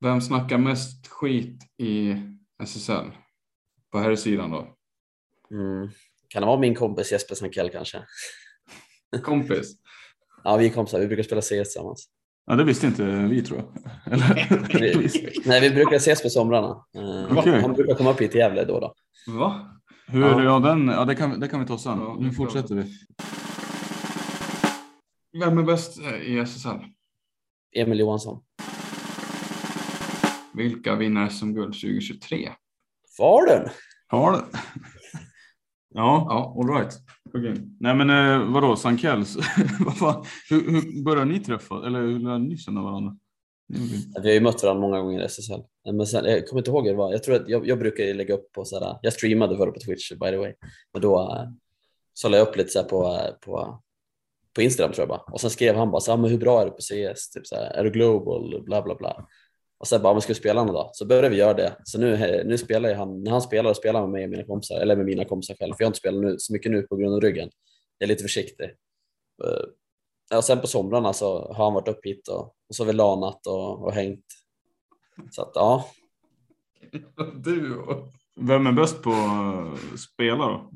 [0.00, 2.16] Vem snackar mest skit i
[2.62, 3.10] SSL?
[3.92, 4.76] På här sidan då?
[5.50, 5.88] Mm.
[6.28, 8.02] Kan det vara min kompis Jesper Sankell kanske?
[9.22, 9.72] Kompis?
[10.44, 11.00] Ja, vi är kompisar.
[11.00, 12.08] Vi brukar spela CS tillsammans.
[12.48, 13.66] Ja, det visste inte vi tror jag.
[14.12, 14.48] Eller?
[14.78, 16.84] Vi, nej, vi brukar ses på somrarna.
[16.96, 17.60] Eh, Okej.
[17.60, 18.94] Han brukar komma upp hit till Gävle då och då.
[19.26, 19.70] Va?
[20.06, 20.42] Hur, Ja.
[20.42, 20.58] ja.
[20.58, 21.98] den, ja det, kan, det kan vi ta sen.
[21.98, 22.82] Ja, nu fortsätter vi.
[25.40, 26.76] Vem är bäst eh, i SSL?
[27.76, 28.40] Emil Johansson.
[30.54, 32.50] Vilka vinner SM-guld 2023?
[33.16, 33.62] Falun!
[33.62, 33.70] Det.
[35.94, 36.56] Ja, Ja.
[36.60, 36.94] all right.
[37.34, 37.54] Okej.
[37.80, 39.36] Nej men eh, vadå, Sankells?
[40.50, 41.86] Hur, hur började ni träffa?
[41.86, 43.16] Eller hur lärde ni känna varandra?
[43.74, 44.16] Grymt.
[44.22, 45.60] Vi har ju mött varandra många gånger i SSL.
[45.92, 47.12] Men sen, jag kommer inte ihåg hur det var.
[47.12, 50.12] Jag, tror att jag, jag brukar lägga upp på sådär, jag streamade förr på Twitch
[50.12, 50.54] by the way.
[50.92, 51.48] Men då eh,
[52.14, 53.82] så la jag upp lite så här på, eh, på,
[54.54, 55.32] på Instagram tror jag bara.
[55.32, 57.30] Och sen skrev han bara så här, men hur bra är du på CS?
[57.30, 58.62] Typ så här, är du global?
[58.64, 59.26] Bla bla bla.
[59.78, 60.90] Och sen bara, men ska vi spela någon dag?
[60.92, 61.76] Så började vi göra det.
[61.84, 65.06] Så nu, nu spelar han, när han spelar, spelar han med mina kompisar, eller med
[65.06, 65.72] mina kompisar själv.
[65.72, 67.50] För jag har inte spelat nu, så mycket nu på grund av ryggen.
[67.98, 68.64] Jag är lite försiktig.
[69.44, 72.86] Eh, och sen på somrarna så har han varit upp hit och, och så har
[72.86, 74.24] vi lanat och, och hängt.
[75.30, 75.84] Så att ja,
[77.44, 77.84] Du.
[78.40, 80.70] Vem är bäst på att spela då?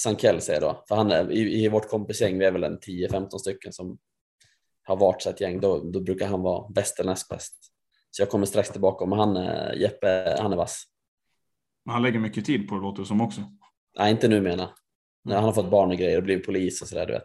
[0.00, 0.84] Sankell säger jag då.
[0.88, 3.98] För han är, i, i vårt kompisgäng, vi är väl en 10-15 stycken som
[4.88, 7.54] har varit så ett gäng, då, då brukar han vara bäst eller näst bäst.
[8.10, 10.84] Så jag kommer strax tillbaka, men han, är- Jeppe, han är vass.
[11.84, 13.40] Men Han lägger mycket tid på det låter det som också.
[13.98, 14.70] Nej, inte nu menar jag.
[15.24, 17.24] Nej, Han har fått barn och grejer och blivit polis och sådär, du vet.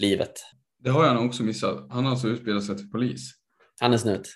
[0.00, 0.32] Livet.
[0.78, 1.86] Det har jag nog också missat.
[1.90, 3.30] Han har alltså utbildat sig till polis.
[3.80, 4.28] Han är snut.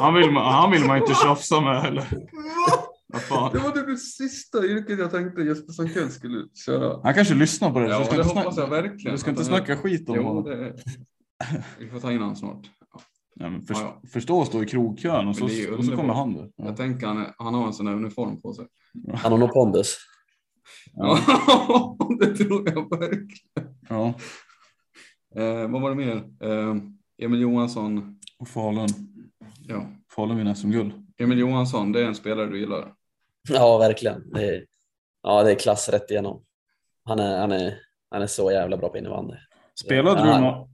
[0.00, 2.04] Han vill man, han vill man inte tjafsa med eller?
[3.52, 7.00] Det var det sista yrket jag tänkte Jesper Sankell skulle köra.
[7.02, 7.86] Han kanske lyssnar på det.
[7.88, 9.12] så Ja, du ska det inte hoppas jag verkligen.
[9.12, 10.44] du ska inte snacka skit om Jo, honom.
[10.44, 10.74] det...
[11.78, 12.70] Vi får ta in honom snart.
[13.34, 15.44] Ja, men först, Ja, Förstå att stå i krogkön och så,
[15.78, 16.50] och så kommer han där.
[16.56, 16.64] Ja.
[16.64, 18.66] Jag tänker han, han har en sån här uniform på sig.
[19.14, 19.96] Han har nog pondus.
[20.92, 21.18] Ja.
[22.20, 23.74] det tror jag verkligen.
[23.88, 24.14] Ja.
[25.36, 26.16] Eh, vad var det mer?
[26.40, 26.76] Eh,
[27.22, 28.18] Emil Johansson.
[28.38, 28.88] Och Falun.
[29.62, 29.86] Ja.
[30.14, 30.92] Falun vinner SM-guld.
[31.18, 32.92] Emil Johansson, det är en spelare du gillar.
[33.48, 34.30] Ja, verkligen.
[34.30, 34.66] Det är,
[35.22, 36.44] ja, det är klass rätt igenom.
[37.04, 37.78] Han är, han är,
[38.10, 39.34] han är så jävla bra på innebandy.
[39.84, 40.36] Spelade Ja.
[40.36, 40.70] du nå-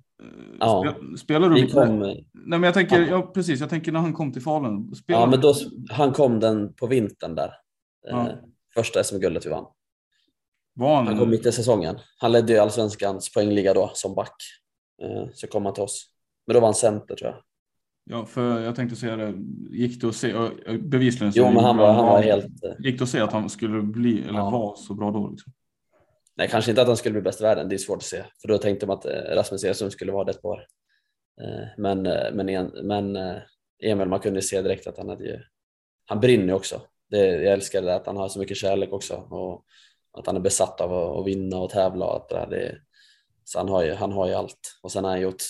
[0.60, 0.84] Ja.
[0.86, 1.60] Spe- Spelade du?
[1.62, 4.94] Vi kom, Nej men jag tänker, ja precis, jag tänker när han kom till Falun.
[4.94, 5.54] Spelade ja, men då,
[5.90, 7.52] han kom den på vintern där.
[8.08, 8.28] Ja.
[8.28, 8.34] Eh,
[8.74, 9.66] första SM-guldet vi vann.
[10.74, 11.98] var han, Han kom mitt i säsongen.
[12.18, 14.36] Han ledde ju allsvenskans poängliga då som back.
[15.02, 16.06] Eh, så kom han till oss.
[16.46, 17.42] Men då var han center tror jag.
[18.04, 19.34] Ja, för jag tänkte säga det.
[19.70, 20.34] Gick det att se,
[20.78, 22.64] bevisligen Jo, men han var, han var helt...
[22.64, 24.50] eh, Gick det att se att han skulle bli, eller Ja.
[24.50, 25.28] vara så bra då?
[25.30, 25.52] Liksom?
[26.36, 27.68] Nej, kanske inte att han skulle bli bäst i världen.
[27.68, 28.24] Det är svårt att se.
[28.42, 30.66] För då tänkte man att eh, Rasmus Edström skulle vara det ett par.
[31.42, 32.02] Eh, Men,
[32.36, 33.16] men, en, men
[33.82, 35.38] Emil, man kunde se direkt att han hade ju...
[36.06, 36.80] Han brinner också.
[37.10, 39.14] Det, jag älskar det att han har så mycket kärlek också.
[39.14, 39.64] Och
[40.12, 42.46] att han är besatt av att, att vinna och tävla och där.
[42.50, 42.78] Det,
[43.44, 44.78] så han har, ju, han har ju allt.
[44.82, 45.42] Och sen har han gjort...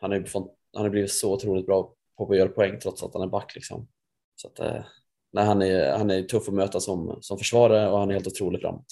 [0.00, 3.02] Han har ju fått, han har blivit så otroligt bra på att göra poäng trots
[3.02, 3.88] att han är back liksom.
[4.36, 4.84] Så att, eh,
[5.32, 8.26] nej, han, är, han är tuff att möta som, som försvarare och han är helt
[8.26, 8.86] otrolig framåt.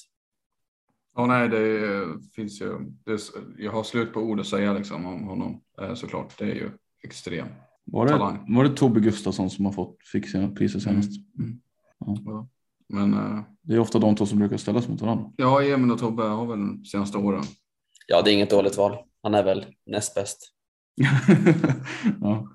[1.16, 2.05] Ja, nej, det
[2.35, 2.78] finns ju.
[3.05, 3.18] Det,
[3.59, 6.39] jag har slut på ord att säga liksom om honom eh, såklart.
[6.39, 6.70] Det är ju
[7.05, 7.47] extrem.
[7.85, 8.55] Var det, Talang.
[8.57, 11.11] var det Tobbe Gustafsson som har fått fick sina priser senast?
[11.39, 11.61] Mm.
[11.99, 12.16] Ja.
[12.24, 12.49] Ja.
[12.89, 15.33] Men eh, Det är ofta de två som brukar ställas mot varandra.
[15.37, 17.43] ja, Emil och Tobbe har väl de senaste åren.
[18.07, 18.97] Ja, det är inget dåligt val.
[19.22, 20.53] Han är väl näst bäst.
[22.20, 22.48] ja.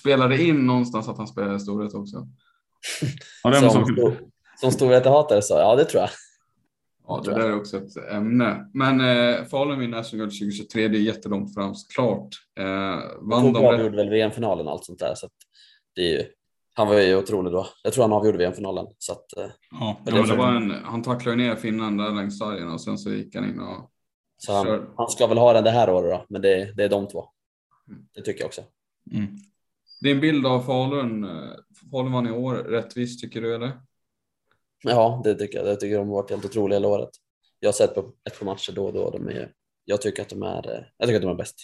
[0.00, 2.26] Spelade in någonstans att han spelar i storhet också.
[3.42, 4.16] Ja, Som,
[4.60, 6.10] som storvetehatare så, ja det tror jag.
[7.08, 8.70] Ja, det där är också ett ämne.
[8.74, 10.88] Men eh, Falun vinner SM-guld 2023.
[10.88, 12.28] Det är jättelångt fram såklart.
[12.58, 12.66] Eh,
[13.20, 15.14] vann de avgjorde väl VM-finalen och allt sånt där.
[15.14, 15.32] Så att
[15.94, 16.24] det är ju,
[16.74, 17.66] han var ju otrolig då.
[17.82, 18.86] Jag tror han avgjorde VM-finalen.
[18.98, 22.70] Så att, eh, Ja, Ja, det var en, han tacklade ner finnen där längs sargen
[22.72, 23.90] och sen så gick han in och
[24.36, 26.88] så han, han ska väl ha den det här året då, men det, det är
[26.88, 27.24] de två.
[28.14, 28.62] Det tycker jag också.
[29.12, 29.26] Mm.
[30.00, 31.50] Din bild av Falun, eh,
[31.90, 33.72] Falun vann i år, rättvist tycker du eller?
[34.82, 35.68] Ja, det tycker jag.
[35.68, 37.10] Jag tycker de har varit helt otroliga hela året.
[37.60, 39.10] Jag har sett på ett par matcher då och då.
[39.10, 39.52] De är,
[39.84, 41.56] jag tycker att de är, eh, jag tycker att de är bäst.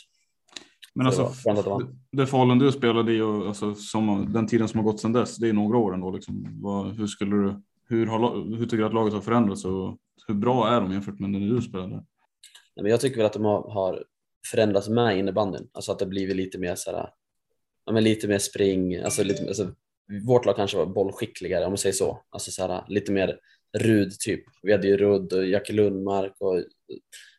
[0.95, 4.68] Men Så det alltså, det det Falun du spelade i och alltså, som, den tiden
[4.68, 6.11] som har gått sedan dess, det är några år ändå.
[6.11, 6.61] Liksom.
[6.62, 10.35] Vad, hur, skulle du, hur, har, hur tycker du att laget har förändrats och hur
[10.35, 11.95] bra är de jämfört med när du spelade?
[12.77, 14.05] Nej, men jag tycker väl att de har, har
[14.51, 15.69] förändras med innebandyn.
[15.73, 17.11] Alltså att det blivit lite mer så här,
[17.87, 19.75] ja, men lite mer spring, alltså lite, alltså,
[20.27, 22.23] vårt lag kanske var bollskickligare om man säger så.
[22.31, 23.39] Alltså så här, lite mer
[23.79, 24.45] Rud typ.
[24.63, 26.63] Vi hade ju Rudd och Jackie Lundmark och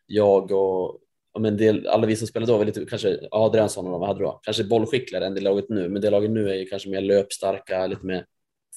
[0.06, 1.02] jag och
[1.34, 4.10] ja, men del, alla vi som spelade då var lite, kanske Adriansson och de vad
[4.10, 6.90] hade då, kanske bollskickligare än det laget nu, men det laget nu är ju kanske
[6.90, 8.26] mer löpstarka, lite mer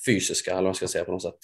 [0.07, 1.39] fysiska eller vad man ska säga på något sätt.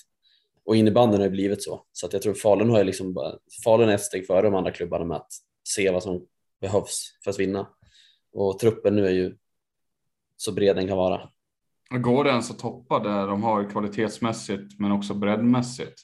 [0.64, 3.38] Och innebandyn har ju blivit så, så att jag tror Falun har ju liksom bara,
[3.64, 5.32] Falun är ett steg före de andra klubbarna med att
[5.68, 6.26] se vad som
[6.64, 7.68] behövs för att vinna.
[8.32, 9.36] Och truppen nu är ju
[10.36, 11.30] så bred den kan vara.
[11.90, 15.94] Går det ens att toppa där de har kvalitetsmässigt men också breddmässigt?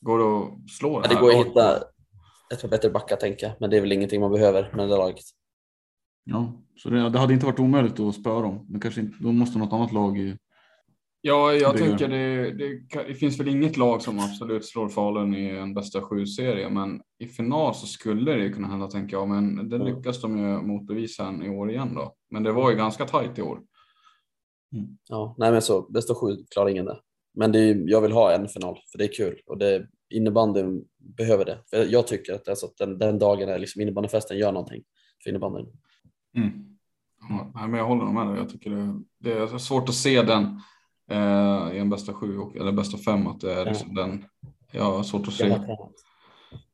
[0.00, 1.76] Går det att slå det Ja, det går att hitta
[2.52, 4.96] ett par bättre backar tänker jag, men det är väl ingenting man behöver med det
[4.96, 5.24] laget.
[6.24, 8.66] Ja, så det, det hade inte varit omöjligt att spöa dem.
[8.68, 10.36] Men kanske inte, då måste något annat lag
[11.26, 15.48] Ja, jag tänker det, det, det finns väl inget lag som absolut slår Falun i
[15.48, 19.76] en bästa sju-serie, men i final så skulle det kunna hända tänker jag, men det
[19.76, 19.86] Mm.
[19.86, 22.14] lyckas de ju motbevisa i år igen då.
[22.30, 23.60] Men det var ju ganska tajt i år.
[25.08, 27.00] Ja, nej men så, bästa sju klarar ingen det.
[27.34, 30.84] Men det är, jag vill ha en final, för det är kul och det, innebandyn
[30.98, 31.58] behöver det.
[31.70, 34.82] För jag tycker att, alltså, att den, den dagen är liksom innebandyfesten gör någonting
[35.22, 35.66] för innebandyn.
[36.36, 36.50] mm.
[37.54, 38.36] Ja, men jag håller med dig.
[38.36, 40.60] Jag tycker det, det är svårt att se den
[41.10, 43.64] eh, i en bästa sju och, eller bästa fem, att det är Ja.
[43.64, 44.24] liksom den.
[44.72, 45.58] Jag har svårt att se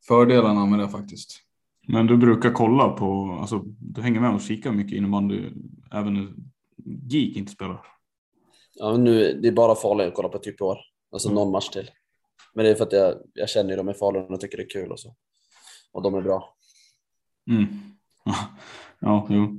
[0.09, 1.41] fördelarna med det faktiskt.
[1.89, 5.51] Men du brukar kolla på, alltså du hänger med och kikar mycket innebandy
[5.93, 6.28] även när
[7.09, 7.81] Geek inte spelar.
[8.74, 10.78] Ja, men nu, det är bara Falun jag kollar på typ i år.
[11.12, 11.35] Alltså Mm.
[11.35, 11.91] någon match till.
[12.55, 14.62] Men det är för att jag, jag känner ju dem i Falun och tycker det
[14.62, 15.14] är kul och så.
[15.93, 16.55] Och de är bra.
[17.51, 17.66] Mm.
[19.03, 19.59] Ja, jo.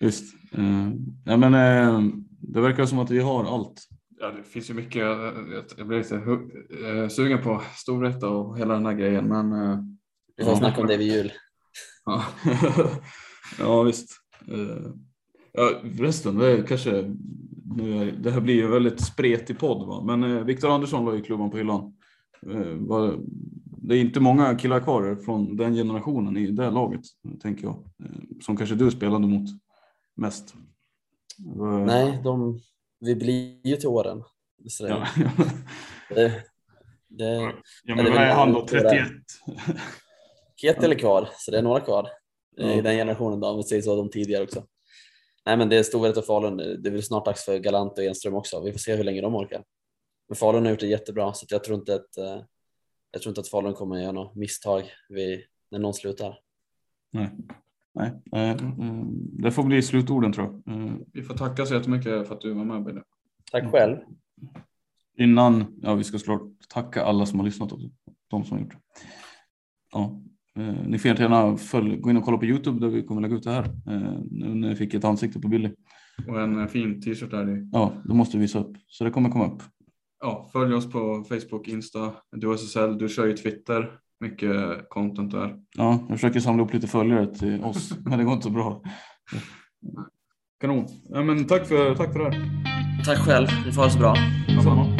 [0.00, 0.34] Visst.
[0.52, 0.90] Eh,
[1.24, 2.00] ja, men eh,
[2.40, 3.88] det verkar som att vi har allt.
[4.20, 4.96] Ja, det finns ju mycket.
[5.02, 5.34] Jag,
[5.78, 9.78] jag blir lite eh, sugen på Storvreta och hela den där grejen, men eh,
[10.36, 10.58] Vi får Ja.
[10.58, 11.32] snacka om det vid jul.
[12.04, 12.24] ja.
[13.58, 14.10] ja, visst.
[14.48, 14.90] Eh,
[15.52, 17.14] ja, förresten, det är kanske,
[17.76, 20.04] nu är, det här blir ju väldigt spretig podd, va?
[20.16, 21.94] men eh, Viktor Andersson la ju klubban på hyllan.
[22.50, 23.12] Eh,
[23.82, 27.00] det är inte många killar kvar från den generationen i det laget,
[27.42, 27.74] tänker jag.
[28.04, 28.10] Eh,
[28.40, 29.48] som kanske du spelade mot
[30.16, 30.54] mest.
[31.38, 32.60] Eh, Nej, de,
[33.00, 34.24] vi blir ju till åren.
[34.58, 35.06] Det, Ja,
[36.14, 36.42] det,
[37.08, 37.52] det,
[37.84, 38.66] ja, men vad är han då?
[38.66, 38.80] på det?
[38.80, 39.06] 31?
[40.56, 42.08] Ketil är kvar, så det är några kvar
[42.56, 42.72] Ja.
[42.72, 44.64] i den generationen då, om vi säger så, de tidigare också.
[45.46, 46.56] Nej, men det är Storvreta och Falun.
[46.56, 48.60] Det är väl snart dags för Galant och Enström också.
[48.64, 49.64] Vi får se hur länge de orkar.
[50.28, 52.42] Men Falun har gjort det jättebra så jag tror inte att eh,
[53.10, 56.38] jag tror inte att Falun kommer att göra något misstag vid, när någon slutar.
[57.12, 57.30] Nej.
[57.98, 58.12] Nej.
[58.32, 59.04] Eh, eh,
[59.42, 60.74] det får bli slutorden tror jag.
[60.76, 63.02] Eh, Vi får tacka så jättemycket för att du var med Bille.
[63.52, 63.96] Tack själv.
[65.18, 67.88] innan, ja vi ska såklart tacka alla som har lyssnat också.
[68.30, 68.78] De som har gjort det.
[69.92, 70.20] Ja.
[70.56, 73.36] Eh, ni får gärna följ, gå in och kolla på Youtube där vi kommer lägga
[73.36, 73.64] ut det här.
[73.64, 75.70] Eh, nu när vi fick ett ansikte på Billy.
[76.28, 77.68] Och en fin t-shirt där i.
[77.72, 78.76] Ja, det måste vi visa upp.
[78.86, 79.62] Så det kommer komma upp.
[80.20, 82.98] Ja, följ oss på Facebook, Insta, du SSL.
[82.98, 83.98] Du kör ju Twitter.
[84.20, 85.56] Mycket content där.
[85.76, 88.82] Ja, jag försöker samla upp lite följare till oss, men det går inte så bra.
[90.60, 90.86] Kanon.
[91.08, 92.50] Ja, men tack, för, tack för det här.
[93.04, 93.46] Tack själv.
[93.66, 94.14] Ni får ha det så bra.
[94.48, 94.97] Detsamma.